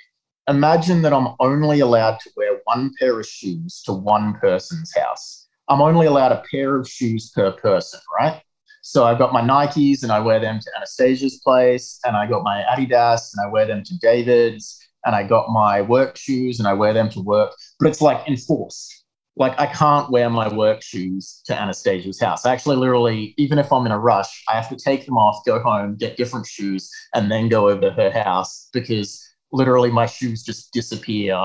[0.47, 5.47] imagine that I'm only allowed to wear one pair of shoes to one person's house.
[5.67, 8.41] I'm only allowed a pair of shoes per person, right?
[8.81, 12.43] So I've got my Nikes and I wear them to Anastasia's place, and I got
[12.43, 16.67] my Adidas and I wear them to David's, and I got my work shoes and
[16.67, 19.03] I wear them to work, but it's like enforced.
[19.37, 22.45] Like I can't wear my work shoes to Anastasia's house.
[22.45, 25.43] I actually literally, even if I'm in a rush, I have to take them off,
[25.45, 29.24] go home, get different shoes, and then go over to her house because
[29.56, 31.39] literally my shoes just disappear.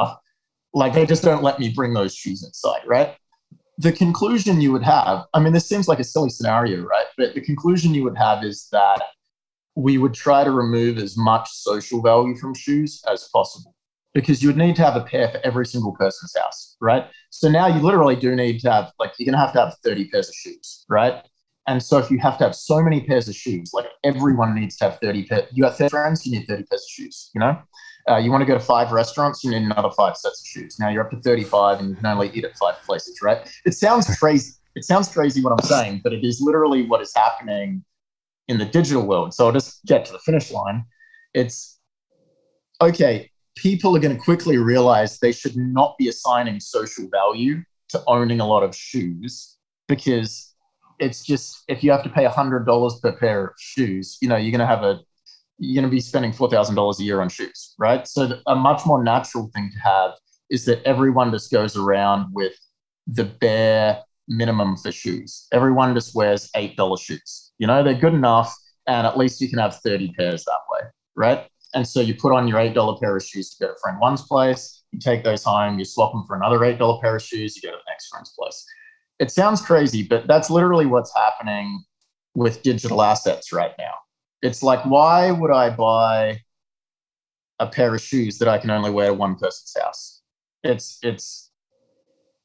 [0.74, 3.16] Like they just don't let me bring those shoes inside, right?
[3.78, 7.06] The conclusion you would have, I mean, this seems like a silly scenario, right?
[7.16, 9.00] But the conclusion you would have is that
[9.74, 13.74] we would try to remove as much social value from shoes as possible
[14.12, 17.06] because you would need to have a pair for every single person's house, right?
[17.30, 19.76] So now you literally do need to have, like, you're going to have to have
[19.84, 21.22] 30 pairs of shoes, right?
[21.66, 24.76] And so if you have to have so many pairs of shoes, like everyone needs
[24.78, 27.38] to have 30 pairs, you got 30 friends, you need 30 pairs of shoes, you
[27.38, 27.56] know?
[28.08, 30.78] Uh, you want to go to five restaurants, you need another five sets of shoes.
[30.78, 33.50] Now you're up to 35 and you can only eat at five places, right?
[33.64, 34.54] It sounds crazy.
[34.74, 37.84] It sounds crazy what I'm saying, but it is literally what is happening
[38.48, 39.34] in the digital world.
[39.34, 40.84] So I'll just get to the finish line.
[41.34, 41.78] It's
[42.80, 48.02] okay, people are going to quickly realize they should not be assigning social value to
[48.06, 50.54] owning a lot of shoes because
[50.98, 54.52] it's just if you have to pay $100 per pair of shoes, you know, you're
[54.52, 55.00] going to have a
[55.60, 58.08] you're going to be spending $4,000 a year on shoes, right?
[58.08, 60.12] So a much more natural thing to have
[60.48, 62.54] is that everyone just goes around with
[63.06, 65.46] the bare minimum for shoes.
[65.52, 67.52] Everyone just wears $8 shoes.
[67.58, 68.54] You know, they're good enough,
[68.86, 71.46] and at least you can have 30 pairs that way, right?
[71.74, 74.22] And so you put on your $8 pair of shoes to go to friend one's
[74.22, 77.62] place, you take those home, you swap them for another $8 pair of shoes, you
[77.62, 78.64] go to the next friend's place.
[79.18, 81.84] It sounds crazy, but that's literally what's happening
[82.34, 83.92] with digital assets right now.
[84.42, 86.40] It's like, why would I buy
[87.58, 90.22] a pair of shoes that I can only wear to one person's house?
[90.62, 91.50] It's it's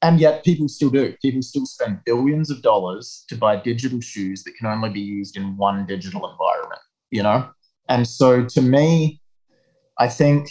[0.02, 1.16] and yet people still do.
[1.22, 5.36] People still spend billions of dollars to buy digital shoes that can only be used
[5.36, 7.50] in one digital environment, you know?
[7.90, 9.20] And so to me,
[9.98, 10.48] I think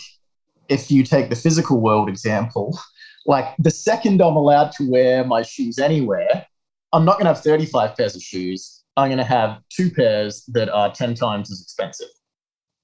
[0.68, 2.76] if you take the physical world example,
[3.26, 6.47] like the second I'm allowed to wear my shoes anywhere,
[6.92, 8.74] I'm not going to have 35 pairs of shoes.
[8.97, 12.09] I'm going to have two pairs that are 10 times as expensive,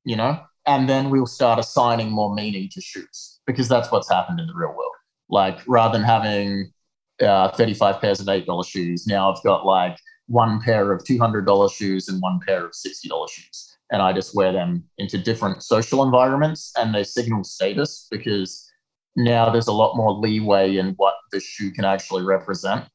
[0.05, 0.41] you know?
[0.67, 4.55] And then we'll start assigning more meaning to shoes because that's what's happened in the
[4.55, 4.93] real world.
[5.29, 6.73] Like rather than having
[7.21, 9.97] uh, 35 pairs of $8 shoes, now I've got like
[10.27, 13.77] one pair of $200 shoes and one pair of $60 shoes.
[13.93, 18.71] And I just wear them into different social environments and they signal status because
[19.17, 22.87] now there's a lot more leeway in what the shoe can actually represent.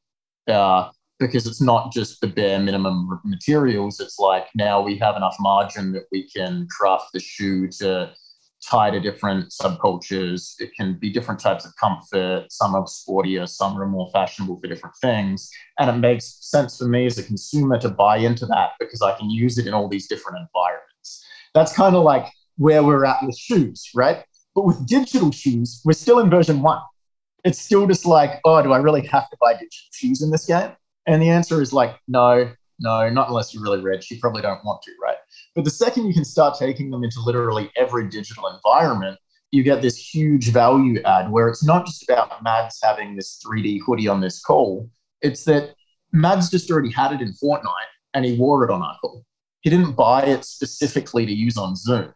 [0.48, 4.00] Uh, because it's not just the bare minimum materials.
[4.00, 8.12] It's like now we have enough margin that we can craft the shoe to
[8.62, 10.54] tie to different subcultures.
[10.58, 12.46] It can be different types of comfort.
[12.50, 15.50] Some are sportier, some are more fashionable for different things.
[15.78, 19.16] And it makes sense for me as a consumer to buy into that because I
[19.16, 21.24] can use it in all these different environments.
[21.54, 24.24] That's kind of like where we're at with shoes, right?
[24.54, 26.80] But with digital shoes, we're still in version one.
[27.44, 30.46] It's still just like, oh, do I really have to buy digital shoes in this
[30.46, 30.72] game?
[31.06, 34.10] And the answer is like, no, no, not unless you're really rich.
[34.10, 35.16] You probably don't want to, right?
[35.54, 39.18] But the second you can start taking them into literally every digital environment,
[39.52, 43.80] you get this huge value add where it's not just about Mads having this 3D
[43.86, 44.90] hoodie on this call.
[45.22, 45.74] It's that
[46.12, 49.24] Mads just already had it in Fortnite and he wore it on our call.
[49.60, 52.12] He didn't buy it specifically to use on Zoom.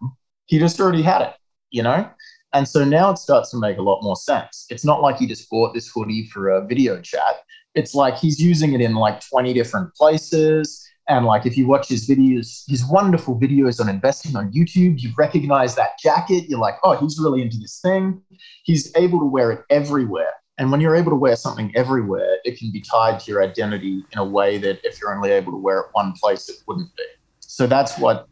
[0.47, 1.35] He just already had it,
[1.71, 2.11] you know?
[2.53, 4.67] And so now it starts to make a lot more sense.
[4.71, 7.37] It's not like he just bought this hoodie for a video chat
[7.75, 10.87] it's like he's using it in like 20 different places.
[11.09, 15.11] And like if you watch his videos, his wonderful videos on investing on YouTube, you
[15.19, 16.49] recognize that jacket.
[16.49, 18.23] You're like, oh, he's really into this thing.
[18.63, 20.33] He's able to wear it everywhere.
[20.59, 24.05] And when you're able to wear something everywhere, it can be tied to your identity
[24.13, 26.95] in a way that if you're only able to wear it one place, it wouldn't
[26.97, 27.05] be.
[27.41, 28.29] So that's what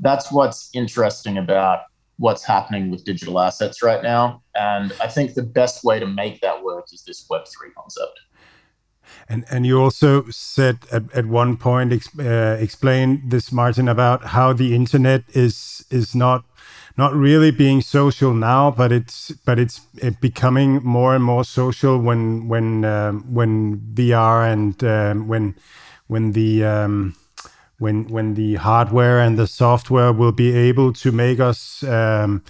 [0.00, 1.82] that's what's interesting about
[2.18, 4.42] what's happening with digital assets right now.
[4.54, 8.18] And I think the best way to make that work is this Web3 concept.
[9.28, 14.52] And and you also said at, at one point uh, explain this Martin about how
[14.52, 16.44] the internet is is not
[16.96, 21.98] not really being social now, but it's but it's it becoming more and more social
[21.98, 25.54] when when um, when VR and um, when
[26.08, 27.14] when the um,
[27.78, 32.42] when when the hardware and the software will be able to make us um,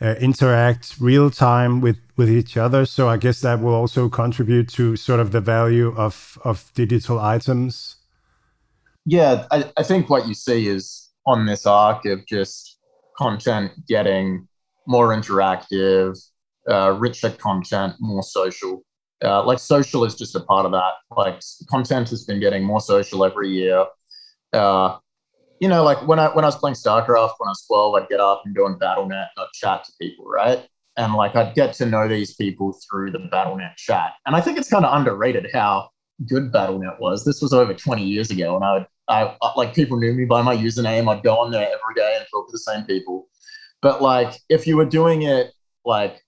[0.00, 2.84] uh, interact real time with with each other.
[2.86, 7.18] So I guess that will also contribute to sort of the value of of digital
[7.18, 7.96] items.
[9.06, 12.78] Yeah, I, I think what you see is on this arc of just
[13.16, 14.48] content getting
[14.86, 16.18] more interactive,
[16.70, 18.82] uh, richer content, more social.
[19.24, 20.92] Uh, like social is just a part of that.
[21.10, 21.40] Like
[21.70, 23.86] content has been getting more social every year.
[24.52, 24.98] Uh,
[25.60, 28.08] you know, like when I when I was playing StarCraft when I was 12, I'd
[28.08, 30.66] get up and go on Battle.net I'd chat to people, right?
[30.96, 34.12] and like I'd get to know these people through the BattleNet chat.
[34.26, 35.90] And I think it's kind of underrated how
[36.28, 37.24] good BattleNet was.
[37.24, 40.42] This was over 20 years ago, and I would, I like people knew me by
[40.42, 41.10] my username.
[41.10, 43.28] I'd go on there every day and talk to the same people.
[43.82, 45.52] But like, if you were doing it
[45.84, 46.22] like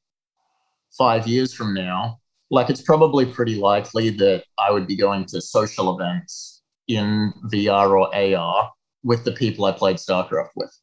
[0.98, 2.18] five years from now,
[2.50, 7.90] like it's probably pretty likely that I would be going to social events in VR
[7.90, 8.72] or AR
[9.06, 10.76] with the people I played StarCraft with.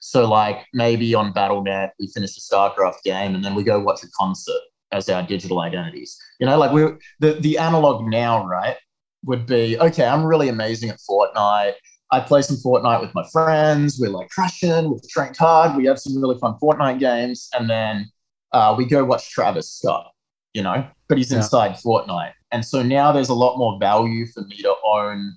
[0.00, 4.02] So like maybe on BattleNet we finish a StarCraft game and then we go watch
[4.02, 6.16] a concert as our digital identities.
[6.38, 6.82] You know, like we
[7.18, 8.76] the the analog now, right,
[9.24, 10.06] would be okay.
[10.06, 11.74] I'm really amazing at Fortnite.
[12.12, 13.98] I play some Fortnite with my friends.
[14.00, 14.90] We're like crushing.
[14.90, 15.76] We've trained hard.
[15.76, 18.10] We have some really fun Fortnite games, and then
[18.52, 20.10] uh, we go watch Travis Scott.
[20.54, 21.72] You know, but he's inside.
[21.72, 25.36] Fortnite, and so now there's a lot more value for me to own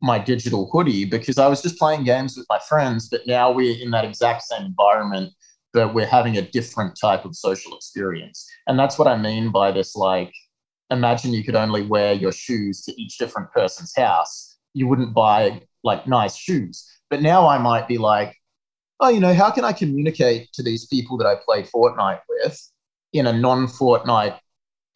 [0.00, 3.80] my digital hoodie because I was just playing games with my friends, but now we're
[3.82, 5.32] in that exact same environment
[5.72, 8.48] but we're having a different type of social experience.
[8.66, 10.32] And that's what I mean by this like,
[10.90, 14.58] imagine you could only wear your shoes to each different person's house.
[14.74, 16.88] You wouldn't buy like nice shoes.
[17.10, 18.34] But now I might be like,
[19.00, 22.72] oh, you know, how can I communicate to these people that I play Fortnite with
[23.12, 24.38] in a non Fortnite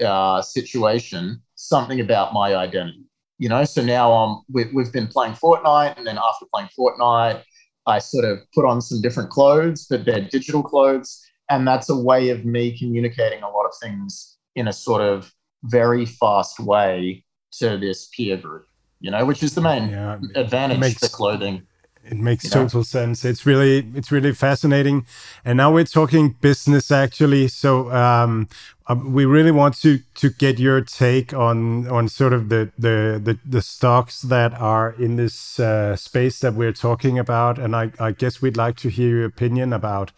[0.04, 3.01] uh, situation something about my identity?
[3.42, 7.42] You know, so now um, we, we've been playing Fortnite, and then after playing Fortnite,
[7.88, 11.20] I sort of put on some different clothes, but they're digital clothes.
[11.50, 15.34] And that's a way of me communicating a lot of things in a sort of
[15.64, 17.24] very fast way
[17.58, 18.64] to this peer group,
[19.00, 21.66] you know, which is the main yeah, advantage makes, for clothing.
[22.04, 22.84] It makes total know?
[22.84, 23.24] sense.
[23.24, 25.06] It's really it's really fascinating.
[25.44, 27.48] And now we're talking business actually.
[27.48, 28.48] So um,
[28.88, 33.20] um, we really want to to get your take on on sort of the the
[33.22, 37.58] the, the stocks that are in this uh, space that we're talking about.
[37.58, 40.12] And I, I guess we'd like to hear your opinion about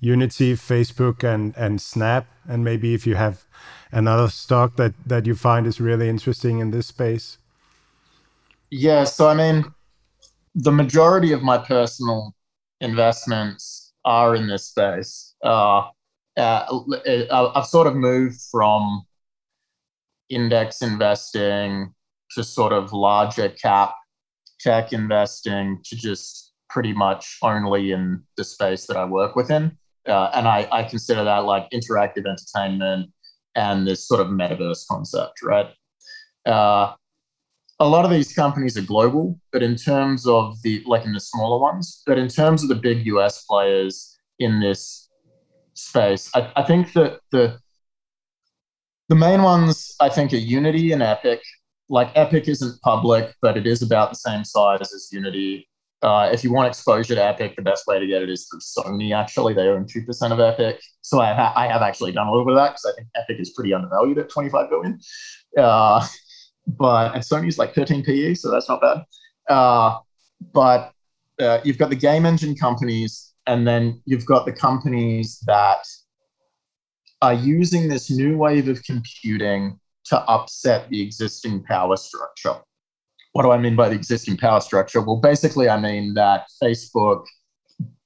[0.00, 3.44] Unity, Facebook, and and Snap, and maybe if you have
[3.90, 7.38] another stock that that you find is really interesting in this space.
[8.70, 9.04] Yeah.
[9.04, 9.72] So I mean
[10.54, 12.34] the majority of my personal
[12.80, 15.34] investments are in this space.
[15.44, 15.88] Uh,
[16.36, 19.04] uh, I've sort of moved from
[20.28, 21.92] index investing
[22.32, 23.94] to sort of larger cap
[24.60, 29.76] tech investing to just pretty much only in the space that I work within.
[30.06, 33.10] Uh, and I, I consider that like interactive entertainment
[33.54, 35.70] and this sort of metaverse concept, right?
[36.46, 36.94] Uh,
[37.80, 41.20] a lot of these companies are global, but in terms of the like in the
[41.20, 45.08] smaller ones, but in terms of the big US players in this
[45.72, 47.58] space, I, I think that the
[49.08, 51.40] the main ones I think are Unity and Epic.
[51.88, 55.66] Like Epic isn't public, but it is about the same size as Unity.
[56.02, 58.60] Uh, if you want exposure to Epic, the best way to get it is through
[58.60, 59.14] Sony.
[59.14, 62.44] Actually, they own two percent of Epic, so I, I have actually done a little
[62.44, 65.00] bit of that because I think Epic is pretty undervalued at twenty five billion.
[65.58, 66.06] Uh,
[66.66, 69.04] but and Sony's like 13 PE, so that's not bad.
[69.48, 69.98] Uh,
[70.52, 70.92] but
[71.40, 75.84] uh, you've got the game engine companies, and then you've got the companies that
[77.22, 82.56] are using this new wave of computing to upset the existing power structure.
[83.32, 85.00] What do I mean by the existing power structure?
[85.00, 87.24] Well, basically, I mean that Facebook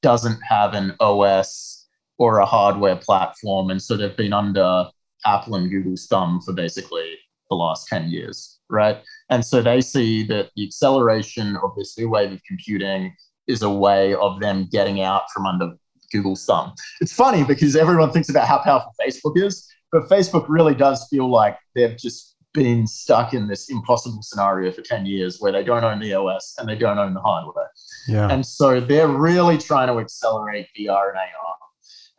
[0.02, 1.86] doesn't have an OS
[2.18, 4.88] or a hardware platform, and so they've been under
[5.24, 7.16] Apple and Google's thumb for basically
[7.50, 8.98] the last 10 years, right?
[9.30, 13.14] And so they see that the acceleration of this new wave of computing
[13.46, 15.74] is a way of them getting out from under
[16.12, 16.72] Google's thumb.
[17.00, 21.30] It's funny because everyone thinks about how powerful Facebook is, but Facebook really does feel
[21.30, 25.84] like they've just been stuck in this impossible scenario for 10 years where they don't
[25.84, 27.68] own the OS and they don't own the hardware.
[28.08, 28.28] Yeah.
[28.30, 31.54] And so they're really trying to accelerate VR and AR.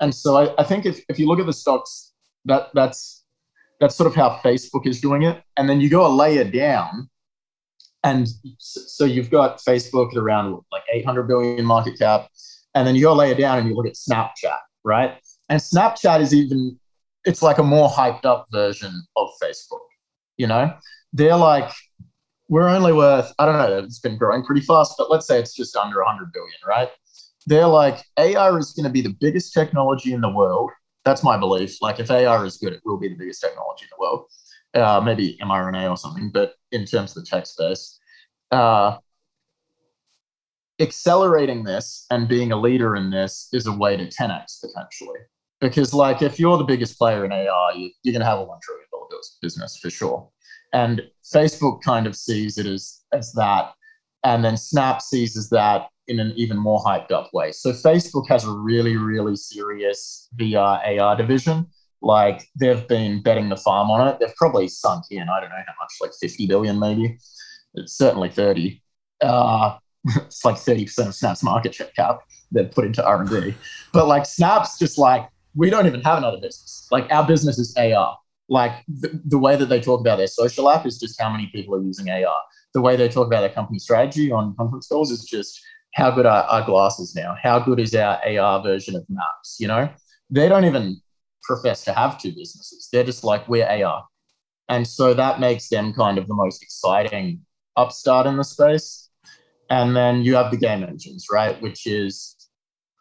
[0.02, 2.12] And so I, I think if, if you look at the stocks,
[2.44, 3.15] that that's
[3.80, 5.42] that's sort of how Facebook is doing it.
[5.58, 7.10] And then you go a layer down.
[8.04, 8.28] And
[8.60, 12.30] so you've got Facebook at around like 800 billion market cap.
[12.76, 15.18] And then you go a layer down and you look at Snapchat, right?
[15.50, 16.80] And Snapchat is even,
[17.26, 19.80] it's like a more hyped up version of Facebook.
[20.38, 20.74] You know,
[21.14, 21.72] they're like,
[22.48, 25.56] we're only worth, I don't know, it's been growing pretty fast, but let's say it's
[25.56, 26.90] just under 100 billion, right?
[27.48, 30.72] They're like, AR is going to be the biggest technology in the world
[31.06, 31.82] that's my belief.
[31.82, 34.26] Like if AR is good, it will be the biggest technology in the world.
[34.74, 37.98] Uh, maybe mRNA or something, but in terms of the tech space,
[38.52, 38.98] uh,
[40.82, 45.20] accelerating this and being a leader in this is a way to 10x potentially.
[45.62, 48.44] Because like if you're the biggest player in AR, you, you're going to have a
[48.44, 49.08] one trillion dollar
[49.42, 50.30] business for sure.
[50.74, 51.02] And
[51.34, 53.74] Facebook kind of sees it as as that,
[54.24, 57.52] and then Snap sees as that in an even more hyped up way.
[57.52, 61.68] So Facebook has a really, really serious VR AR division.
[62.02, 64.20] Like they've been betting the farm on it.
[64.20, 67.18] They've probably sunk in, I don't know how much, like 50 billion maybe.
[67.74, 68.82] It's certainly 30.
[69.22, 69.78] Uh,
[70.18, 72.20] it's like 30% of Snap's market cap
[72.52, 73.56] they've put into R&D.
[73.92, 76.88] But like Snap's just like, we don't even have another business.
[76.92, 78.18] Like our business is AR.
[78.48, 81.48] Like the, the way that they talk about their social app is just how many
[81.48, 82.42] people are using AR.
[82.74, 85.60] The way they talk about their company strategy on conference calls is just
[85.96, 87.36] how good are our glasses now?
[87.42, 89.58] How good is our AR version of Maps?
[89.60, 89.90] You know,
[90.30, 91.02] they don't even
[91.44, 92.90] profess to have two businesses.
[92.92, 94.06] They're just like, we're AR.
[94.68, 97.46] And so that makes them kind of the most exciting
[97.78, 99.10] upstart in the space.
[99.70, 101.60] And then you have the game engines, right?
[101.62, 102.36] Which is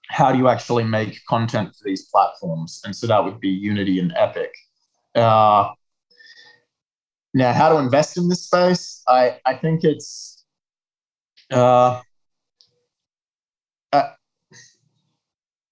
[0.09, 2.80] how do you actually make content for these platforms?
[2.84, 4.53] And so that would be Unity and Epic.
[5.16, 5.72] Uh,
[7.32, 9.03] now, how to invest in this space?
[9.09, 10.45] I, I think it's
[11.51, 12.01] uh,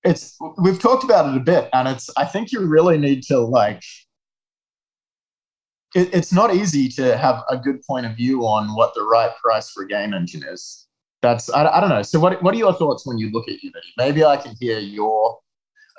[0.04, 3.38] it's we've talked about it a bit, and it's I think you really need to
[3.38, 3.82] like.
[5.94, 9.30] It, it's not easy to have a good point of view on what the right
[9.42, 10.88] price for a game engine is.
[11.20, 12.02] That's I, I don't know.
[12.02, 13.88] So what what are your thoughts when you look at Unity?
[13.96, 15.38] Maybe I can hear your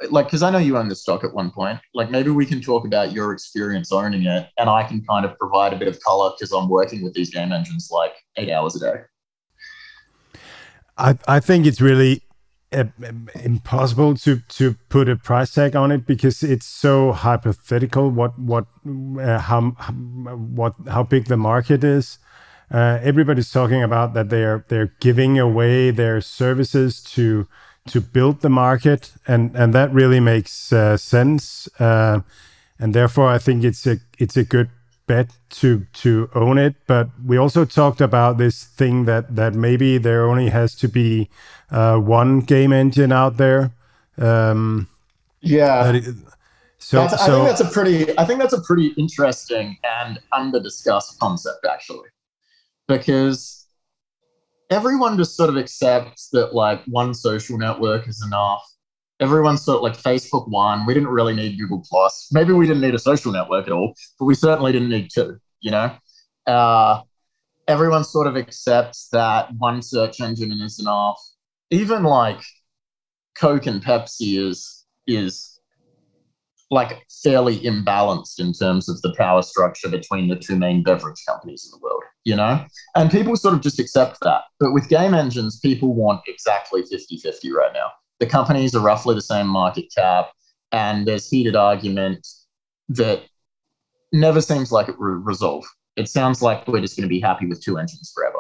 [0.09, 1.79] like because I know you own the stock at one point.
[1.93, 5.37] Like maybe we can talk about your experience owning it, and I can kind of
[5.37, 8.75] provide a bit of color because I'm working with these game engines like eight hours
[8.75, 9.01] a day.
[10.97, 12.23] I I think it's really
[13.43, 18.09] impossible to to put a price tag on it because it's so hypothetical.
[18.09, 22.19] What what uh, how what how big the market is.
[22.71, 27.47] Uh, everybody's talking about that they're they're giving away their services to
[27.87, 31.67] to build the market, and and that really makes uh, sense.
[31.79, 32.21] Uh,
[32.79, 34.69] and therefore, I think it's a it's a good
[35.07, 36.75] bet to to own it.
[36.87, 41.29] But we also talked about this thing that that maybe there only has to be
[41.71, 43.71] uh, one game engine out there.
[44.17, 44.87] Um,
[45.41, 45.91] yeah.
[45.91, 46.15] It,
[46.77, 48.17] so, I think that's a pretty.
[48.19, 52.09] I think that's a pretty interesting and under discussed concept, actually,
[52.89, 53.67] because
[54.69, 58.69] everyone just sort of accepts that like one social network is enough.
[59.23, 60.85] Everyone's sort of like Facebook one.
[60.85, 62.27] We didn't really need Google Plus.
[62.31, 65.37] Maybe we didn't need a social network at all, but we certainly didn't need two.
[65.61, 65.95] You know,
[66.45, 67.01] uh,
[67.69, 71.17] everyone sort of accepts that one search engine is enough.
[71.71, 72.41] Even like
[73.35, 75.53] Coke and Pepsi is is
[76.69, 81.65] like fairly imbalanced in terms of the power structure between the two main beverage companies
[81.65, 82.65] in the world, you know?
[82.95, 84.41] And people sort of just accept that.
[84.59, 87.91] But with game engines, people want exactly 50 50 right now.
[88.23, 90.31] The companies are roughly the same market cap,
[90.71, 92.25] and there's heated argument
[92.87, 93.23] that
[94.13, 95.65] never seems like it will resolve.
[95.97, 98.37] It sounds like we're just going to be happy with two engines forever.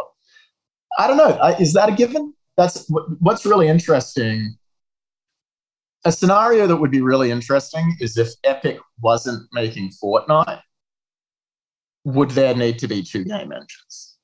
[0.97, 1.55] I don't know.
[1.59, 2.33] Is that a given?
[2.55, 4.55] That's what's really interesting
[6.05, 10.61] a scenario that would be really interesting is if Epic wasn't making Fortnite,
[12.05, 14.17] would there need to be two game engines?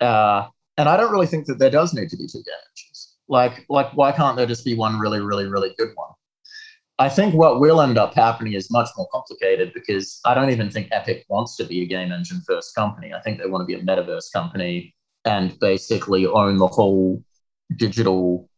[0.00, 2.97] Uh, and I don't really think that there does need to be two game engines.
[3.28, 6.10] Like, like why can't there just be one really, really, really good one?
[7.00, 10.70] I think what will end up happening is much more complicated because I don't even
[10.70, 13.12] think Epic wants to be a game engine first company.
[13.12, 17.22] I think they want to be a metaverse company and basically own the whole
[17.76, 18.48] digital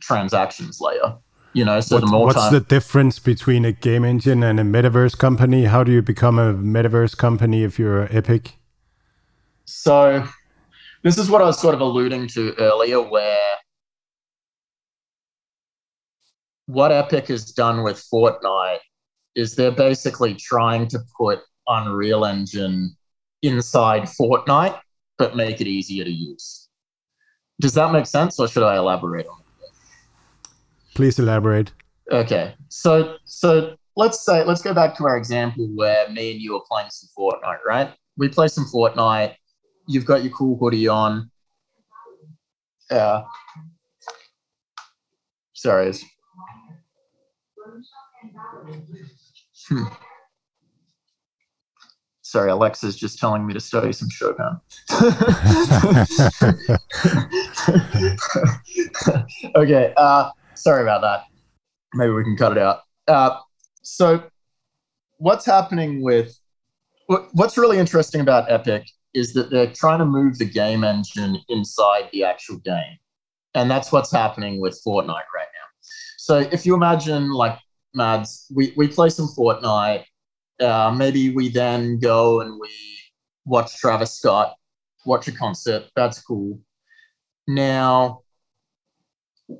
[0.00, 1.16] transactions layer
[1.52, 4.60] you know so what, the more what's time- the difference between a game engine and
[4.60, 8.54] a metaverse company how do you become a metaverse company if you're epic
[9.64, 10.26] so
[11.02, 13.54] this is what i was sort of alluding to earlier where
[16.66, 18.78] what epic has done with fortnite
[19.34, 22.94] is they're basically trying to put unreal engine
[23.42, 24.78] inside fortnite
[25.18, 26.68] but make it easier to use
[27.60, 29.46] does that make sense or should i elaborate on it
[30.96, 31.72] Please elaborate.
[32.10, 36.56] Okay, so so let's say let's go back to our example where me and you
[36.56, 37.92] are playing some Fortnite, right?
[38.16, 39.34] We play some Fortnite.
[39.86, 41.30] You've got your cool hoodie on.
[42.90, 43.24] Uh,
[45.52, 45.92] sorry.
[49.68, 49.84] Hmm.
[52.22, 54.58] Sorry, Alexa's just telling me to study some Chopin.
[59.54, 59.94] okay.
[59.96, 61.24] Uh, Sorry about that.
[61.94, 62.80] Maybe we can cut it out.
[63.06, 63.38] Uh,
[63.82, 64.24] so,
[65.18, 66.36] what's happening with
[67.06, 72.08] what's really interesting about Epic is that they're trying to move the game engine inside
[72.12, 72.98] the actual game.
[73.54, 75.65] And that's what's happening with Fortnite right now.
[76.26, 77.56] So, if you imagine, like,
[77.94, 80.02] Mads, we, we play some Fortnite.
[80.60, 82.68] Uh, maybe we then go and we
[83.44, 84.56] watch Travis Scott,
[85.04, 85.84] watch a concert.
[85.94, 86.58] That's cool.
[87.46, 88.22] Now,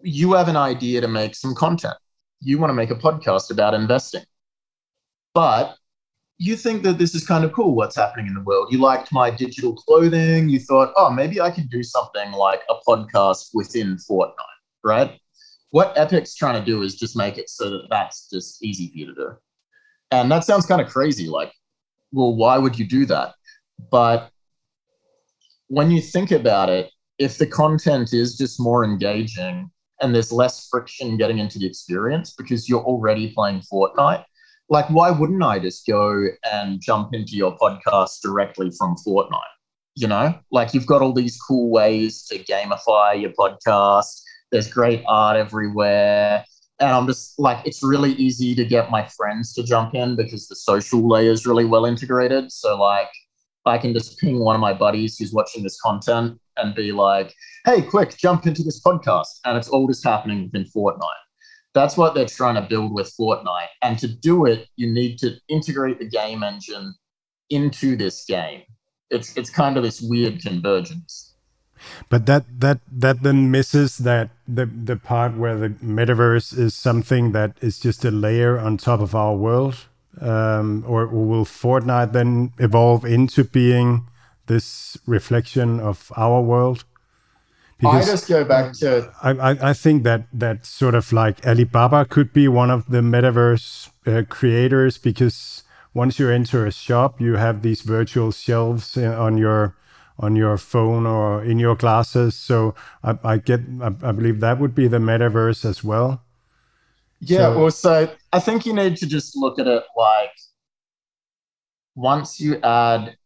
[0.03, 1.95] you have an idea to make some content.
[2.41, 4.25] You want to make a podcast about investing.
[5.35, 5.77] But
[6.39, 8.73] you think that this is kind of cool what's happening in the world.
[8.73, 10.49] You liked my digital clothing.
[10.49, 14.35] You thought, oh, maybe I can do something like a podcast within Fortnite,
[14.83, 15.21] right?
[15.71, 18.99] What Epic's trying to do is just make it so that that's just easy for
[18.99, 19.31] you to do.
[20.11, 21.29] And that sounds kind of crazy.
[21.29, 21.53] Like,
[22.13, 23.35] well, why would you do that?
[23.91, 24.31] But
[25.69, 30.69] when you think about it, if the content is just more engaging and there's less
[30.71, 34.25] friction getting into the experience because you're already playing Fortnite,
[34.69, 39.41] like why wouldn't I just go and jump into your podcast directly from Fortnite?
[39.95, 44.21] You know, like you've got all these cool ways to gamify your podcast.
[44.53, 46.45] There's great art everywhere.
[46.79, 50.47] And I'm just like, it's really easy to get my friends to jump in because
[50.47, 52.53] the social layer is really well integrated.
[52.53, 53.09] So, like,
[53.65, 57.35] I can just ping one of my buddies who's watching this content and be like,
[57.65, 59.41] hey, quick, jump into this podcast.
[59.45, 61.01] And it's all just happening within Fortnite.
[61.75, 63.69] That's what they're trying to build with Fortnite.
[63.83, 66.95] And to do it, you need to integrate the game engine
[67.51, 68.63] into this game.
[69.11, 71.26] It's it's kind of this weird convergence.
[72.09, 77.33] But that that that then misses that the the part where the metaverse is something
[77.33, 79.87] that is just a layer on top of our world.
[80.21, 84.07] Um, or will Fortnite then evolve into being
[84.47, 86.85] this reflection of our world?
[87.79, 89.13] Because I just go back to.
[89.23, 93.03] I, I, I think that that sort of like Alibaba could be one of the
[93.03, 95.63] metaverse uh, creators because
[95.93, 99.75] once you enter a shop, you have these virtual shelves uh, on your
[100.19, 102.35] on your phone or in your glasses.
[102.35, 106.23] So I, I get I, I believe that would be the metaverse as well.
[107.21, 110.33] Yeah, so, well, so I think you need to just look at it like
[111.95, 113.17] once you add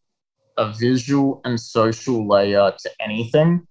[0.57, 3.67] a visual and social layer to anything,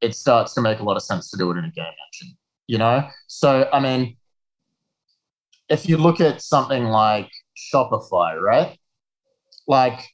[0.00, 2.36] it starts to make a lot of sense to do it in a game engine,
[2.66, 3.08] you know?
[3.26, 4.16] So, I mean,
[5.68, 8.78] if you look at something like Shopify, right?
[9.66, 10.13] Like,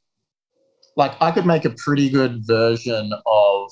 [1.01, 3.71] like I could make a pretty good version of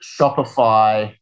[0.00, 1.14] Shopify,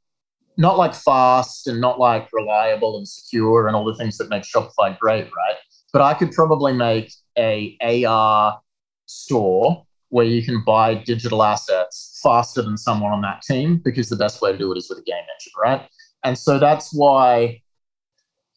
[0.58, 4.42] not like fast and not like reliable and secure and all the things that make
[4.42, 5.56] Shopify great, right?
[5.90, 8.60] But I could probably make a AR
[9.06, 14.16] store where you can buy digital assets faster than someone on that team because the
[14.16, 15.88] best way to do it is with a game engine, right?
[16.24, 17.62] And so that's why,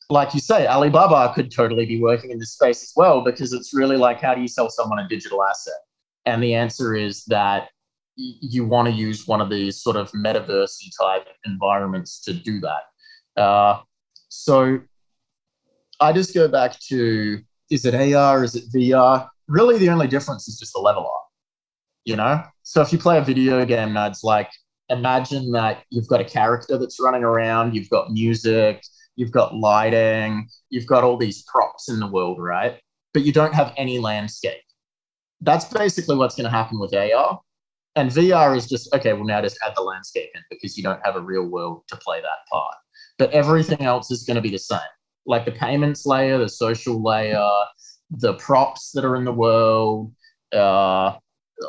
[0.10, 3.74] like you say, Alibaba could totally be working in this space as well because it's
[3.74, 5.74] really like, how do you sell someone a digital asset?
[6.26, 7.70] And the answer is that
[8.16, 13.41] you want to use one of these sort of metaverse type environments to do that.
[13.41, 13.82] Uh,
[14.30, 14.80] so
[15.99, 17.39] I just go back to
[17.72, 18.43] is it AR?
[18.43, 19.28] Is it VR?
[19.47, 21.24] Really, the only difference is just the level up
[22.06, 22.43] you know?
[22.64, 24.49] So if you play a video game it's like
[24.89, 28.84] imagine that you've got a character that's running around, you've got music,
[29.16, 32.80] you've got lighting, you've got all these props in the world, right?
[33.14, 34.61] But you don't have any landscape.
[35.41, 37.39] That's basically what's going to happen with AR.
[37.95, 40.99] And VR is just, okay, well, now just add the landscape in because you don't
[41.05, 42.76] have a real world to play that part.
[43.20, 44.80] But everything else is going to be the same.
[45.26, 47.47] Like the payments layer, the social layer,
[48.09, 50.11] the props that are in the world,
[50.51, 51.16] uh,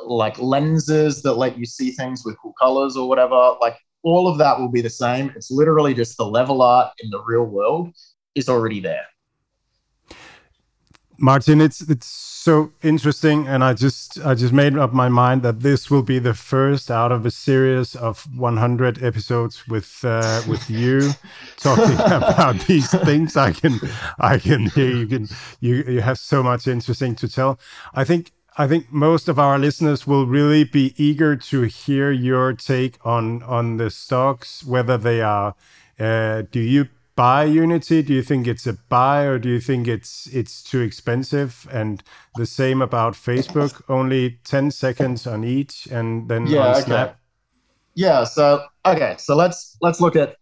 [0.06, 3.56] like lenses that let you see things with cool colors or whatever.
[3.60, 5.32] Like all of that will be the same.
[5.34, 7.92] It's literally just the level art in the real world
[8.34, 9.06] is already there.
[11.16, 15.60] Martin, it's it's so interesting, and I just I just made up my mind that
[15.60, 20.68] this will be the first out of a series of 100 episodes with uh, with
[20.68, 21.12] you
[21.56, 23.36] talking about these things.
[23.36, 23.78] I can
[24.18, 25.28] I can hear you can
[25.60, 27.60] you you have so much interesting to tell.
[27.94, 32.52] I think I think most of our listeners will really be eager to hear your
[32.52, 35.54] take on on the stocks, whether they are.
[35.98, 38.02] Uh, do you buy Unity?
[38.02, 41.66] Do you think it's a buy, or do you think it's it's too expensive?
[41.72, 42.02] And
[42.36, 47.08] the same about Facebook, only ten seconds on each, and then yeah, on Snap.
[47.08, 47.18] Okay.
[47.94, 48.24] Yeah.
[48.24, 50.36] So okay, so let's let's look at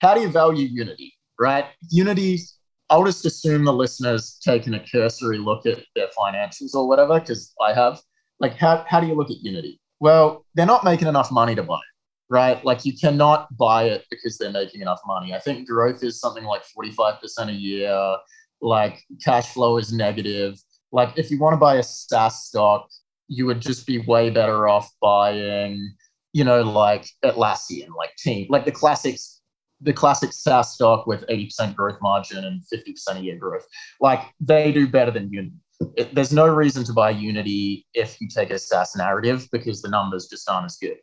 [0.00, 1.64] how do you value Unity, right?
[1.90, 2.40] Unity
[2.88, 7.52] I'll just assume the listeners taken a cursory look at their financials or whatever, because
[7.60, 8.00] I have.
[8.38, 9.80] Like, how, how do you look at Unity?
[9.98, 12.64] Well, they're not making enough money to buy it, right?
[12.64, 15.34] Like, you cannot buy it because they're making enough money.
[15.34, 18.16] I think growth is something like 45% a year.
[18.60, 20.60] Like, cash flow is negative.
[20.92, 22.88] Like, if you want to buy a SaaS stock,
[23.28, 25.94] you would just be way better off buying,
[26.32, 29.35] you know, like Atlassian, like Team, like the classics
[29.80, 33.66] the classic SaaS stock with 80% growth margin and 50% a year growth.
[34.00, 35.56] Like they do better than Unity.
[35.96, 39.90] It, there's no reason to buy Unity if you take a SaaS narrative because the
[39.90, 40.96] numbers just aren't as good.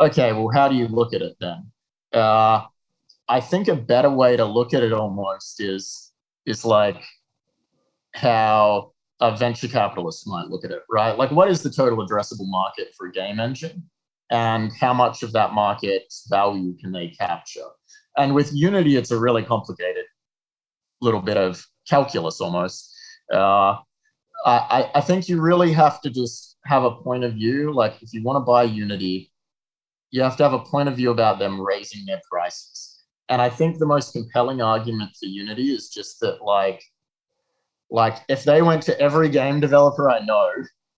[0.00, 1.66] Okay, well, how do you look at it then?
[2.12, 2.64] Uh,
[3.28, 6.12] I think a better way to look at it almost is
[6.46, 7.02] is like
[8.14, 11.16] how a venture capitalist might look at it, right?
[11.16, 13.84] Like, what is the total addressable market for a game engine,
[14.30, 17.68] and how much of that market's value can they capture?
[18.16, 20.04] And with Unity, it's a really complicated
[21.00, 22.94] little bit of calculus almost.
[23.32, 23.76] Uh,
[24.44, 27.72] I, I think you really have to just have a point of view.
[27.72, 29.32] Like, if you want to buy Unity,
[30.10, 33.02] you have to have a point of view about them raising their prices.
[33.28, 36.82] And I think the most compelling argument for Unity is just that, like,
[37.90, 40.50] like if they went to every game developer I know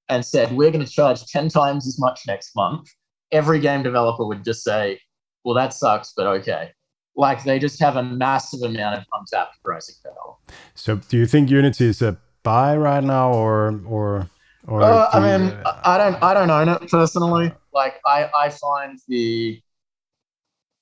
[0.09, 2.89] and said, we're going to charge 10 times as much next month,
[3.31, 5.01] every game developer would just say,
[5.45, 6.71] well, that sucks, but okay.
[7.17, 10.37] Like they just have a massive amount of untapped pricing power.
[10.75, 14.29] So do you think Unity is a buy right now or, or,
[14.67, 17.53] or uh, I mean, you, uh, I don't, I don't own it personally.
[17.73, 19.61] Like I, I find the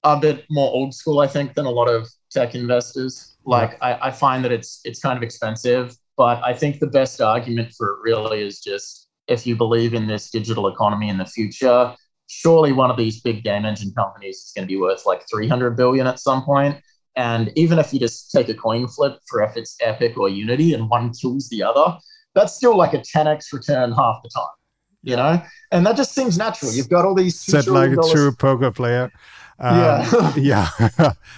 [0.05, 3.37] a bit more old school, I think, than a lot of tech investors.
[3.45, 3.99] Like yeah.
[4.03, 7.73] I, I find that it's, it's kind of expensive but I think the best argument
[7.77, 11.95] for it really is just if you believe in this digital economy in the future,
[12.33, 15.77] surely one of these big game engine companies is going to be worth like 300
[15.77, 16.81] billion at some point.
[17.15, 20.73] And even if you just take a coin flip for if it's Epic or Unity
[20.73, 21.99] and one kills the other,
[22.35, 24.55] that's still like a 10x return half the time,
[25.03, 25.43] you know?
[25.73, 26.73] And that just seems natural.
[26.73, 27.39] You've got all these.
[27.39, 29.13] Said like a true poker player.
[29.59, 30.69] Um, yeah, yeah.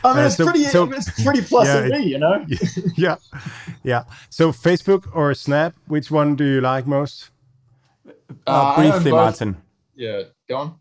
[0.04, 0.64] I mean, it's uh, so, pretty.
[0.64, 2.46] So, it's pretty plus yeah, me, you know.
[2.96, 3.16] yeah,
[3.82, 4.04] yeah.
[4.30, 7.30] So Facebook or Snap, which one do you like most?
[8.06, 8.12] Uh,
[8.46, 9.56] uh briefly, Martin.
[9.96, 10.78] Yeah, go on.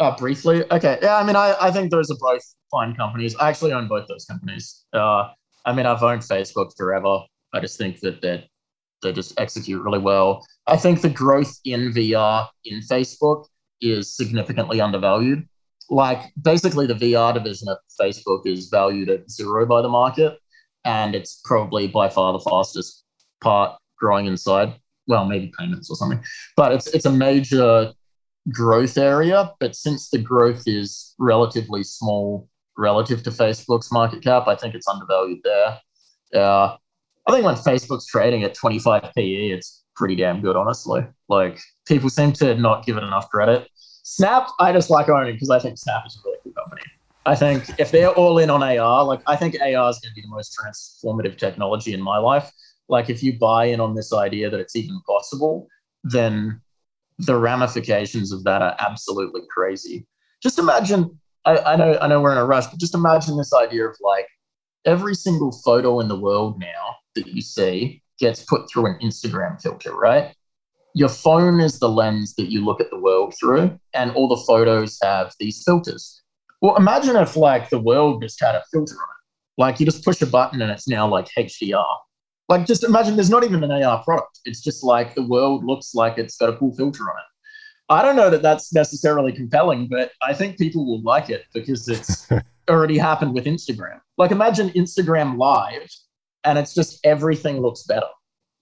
[0.00, 0.98] Uh, briefly, okay.
[1.02, 3.36] Yeah, I mean, I, I think those are both fine companies.
[3.36, 4.84] I actually own both those companies.
[4.92, 5.28] Uh,
[5.66, 7.20] I mean, I've owned Facebook forever.
[7.52, 8.48] I just think that they
[9.02, 10.44] they just execute really well.
[10.66, 13.46] I think the growth in VR in Facebook
[13.80, 15.46] is significantly undervalued
[15.90, 20.38] like basically the VR division of Facebook is valued at zero by the market,
[20.84, 23.04] and it's probably by far the fastest
[23.42, 24.74] part growing inside.
[25.06, 26.22] Well, maybe payments or something,
[26.56, 27.92] but it's it's a major
[28.52, 29.52] growth area.
[29.60, 34.88] But since the growth is relatively small relative to Facebook's market cap, I think it's
[34.88, 35.78] undervalued there.
[36.34, 36.76] Uh,
[37.26, 41.06] I think when Facebook's trading at 25 PE, it's pretty damn good, honestly.
[41.28, 43.68] Like people seem to not give it enough credit.
[44.02, 46.82] Snap, I just like owning because I think Snap is a really cool company.
[47.26, 50.14] I think if they're all in on AR, like I think AR is going to
[50.14, 52.50] be the most transformative technology in my life.
[52.88, 55.68] Like if you buy in on this idea that it's even possible,
[56.02, 56.60] then
[57.26, 60.06] the ramifications of that are absolutely crazy.
[60.42, 63.54] Just imagine, I, I know I know we're in a rush, but just imagine this
[63.54, 64.26] idea of like
[64.84, 69.60] every single photo in the world now that you see gets put through an Instagram
[69.60, 70.34] filter, right?
[70.94, 74.42] your phone is the lens that you look at the world through, and all the
[74.44, 76.22] photos have these filters.
[76.60, 79.60] Well, imagine if like the world just had a filter on it.
[79.60, 81.96] Like you just push a button and it's now like HDR.
[82.50, 84.40] Like just imagine there's not even an AR product.
[84.44, 87.92] It's just like the world looks like it's got a cool filter on it.
[87.94, 91.88] I don't know that that's necessarily compelling, but I think people will like it because
[91.88, 92.28] it's
[92.68, 94.00] already happened with Instagram.
[94.18, 95.88] Like imagine Instagram live
[96.42, 98.08] and it's just everything looks better,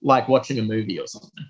[0.03, 1.45] like watching a movie or something.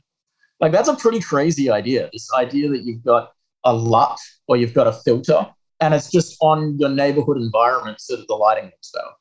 [0.61, 2.09] Like that's a pretty crazy idea.
[2.13, 3.33] This idea that you've got
[3.65, 4.17] a LUT
[4.47, 5.45] or you've got a filter
[5.81, 9.11] and it's just on your neighborhood environment so that the lighting looks better.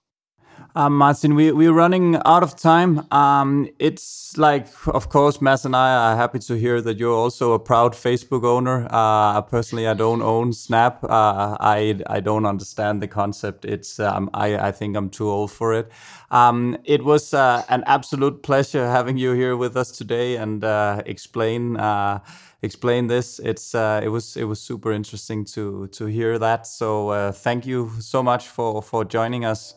[0.79, 3.05] Um, Martin, we, we're running out of time.
[3.13, 7.53] Um, it's like, of course, Mads and I are happy to hear that you're also
[7.53, 8.87] a proud Facebook owner.
[8.89, 11.03] Uh, personally, I don't own Snap.
[11.03, 13.65] Uh, I, I don't understand the concept.
[13.65, 15.91] It's um, I, I think I'm too old for it.
[16.31, 21.03] Um, it was uh, an absolute pleasure having you here with us today and uh,
[21.07, 22.21] explain uh,
[22.63, 23.41] explain this.
[23.41, 26.69] It's uh, it was it was super interesting to to hear that.
[26.69, 29.75] So thank you so much for for joining us.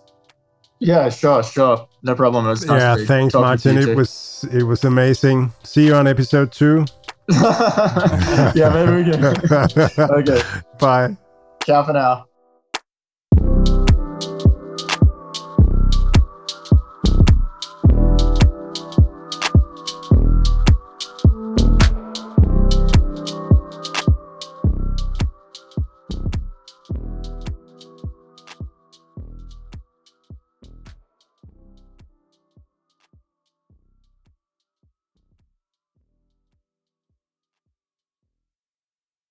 [0.82, 1.88] Yeah, sure, sure.
[2.02, 2.48] No problem.
[2.48, 3.78] It was nice yeah, thanks, Martin.
[3.78, 5.54] It was it was amazing.
[5.64, 6.86] See you on episode two.
[7.32, 9.26] yeah, maybe we can.
[10.12, 10.42] okay.
[10.80, 11.16] Bye.
[11.64, 12.26] Ciao for now.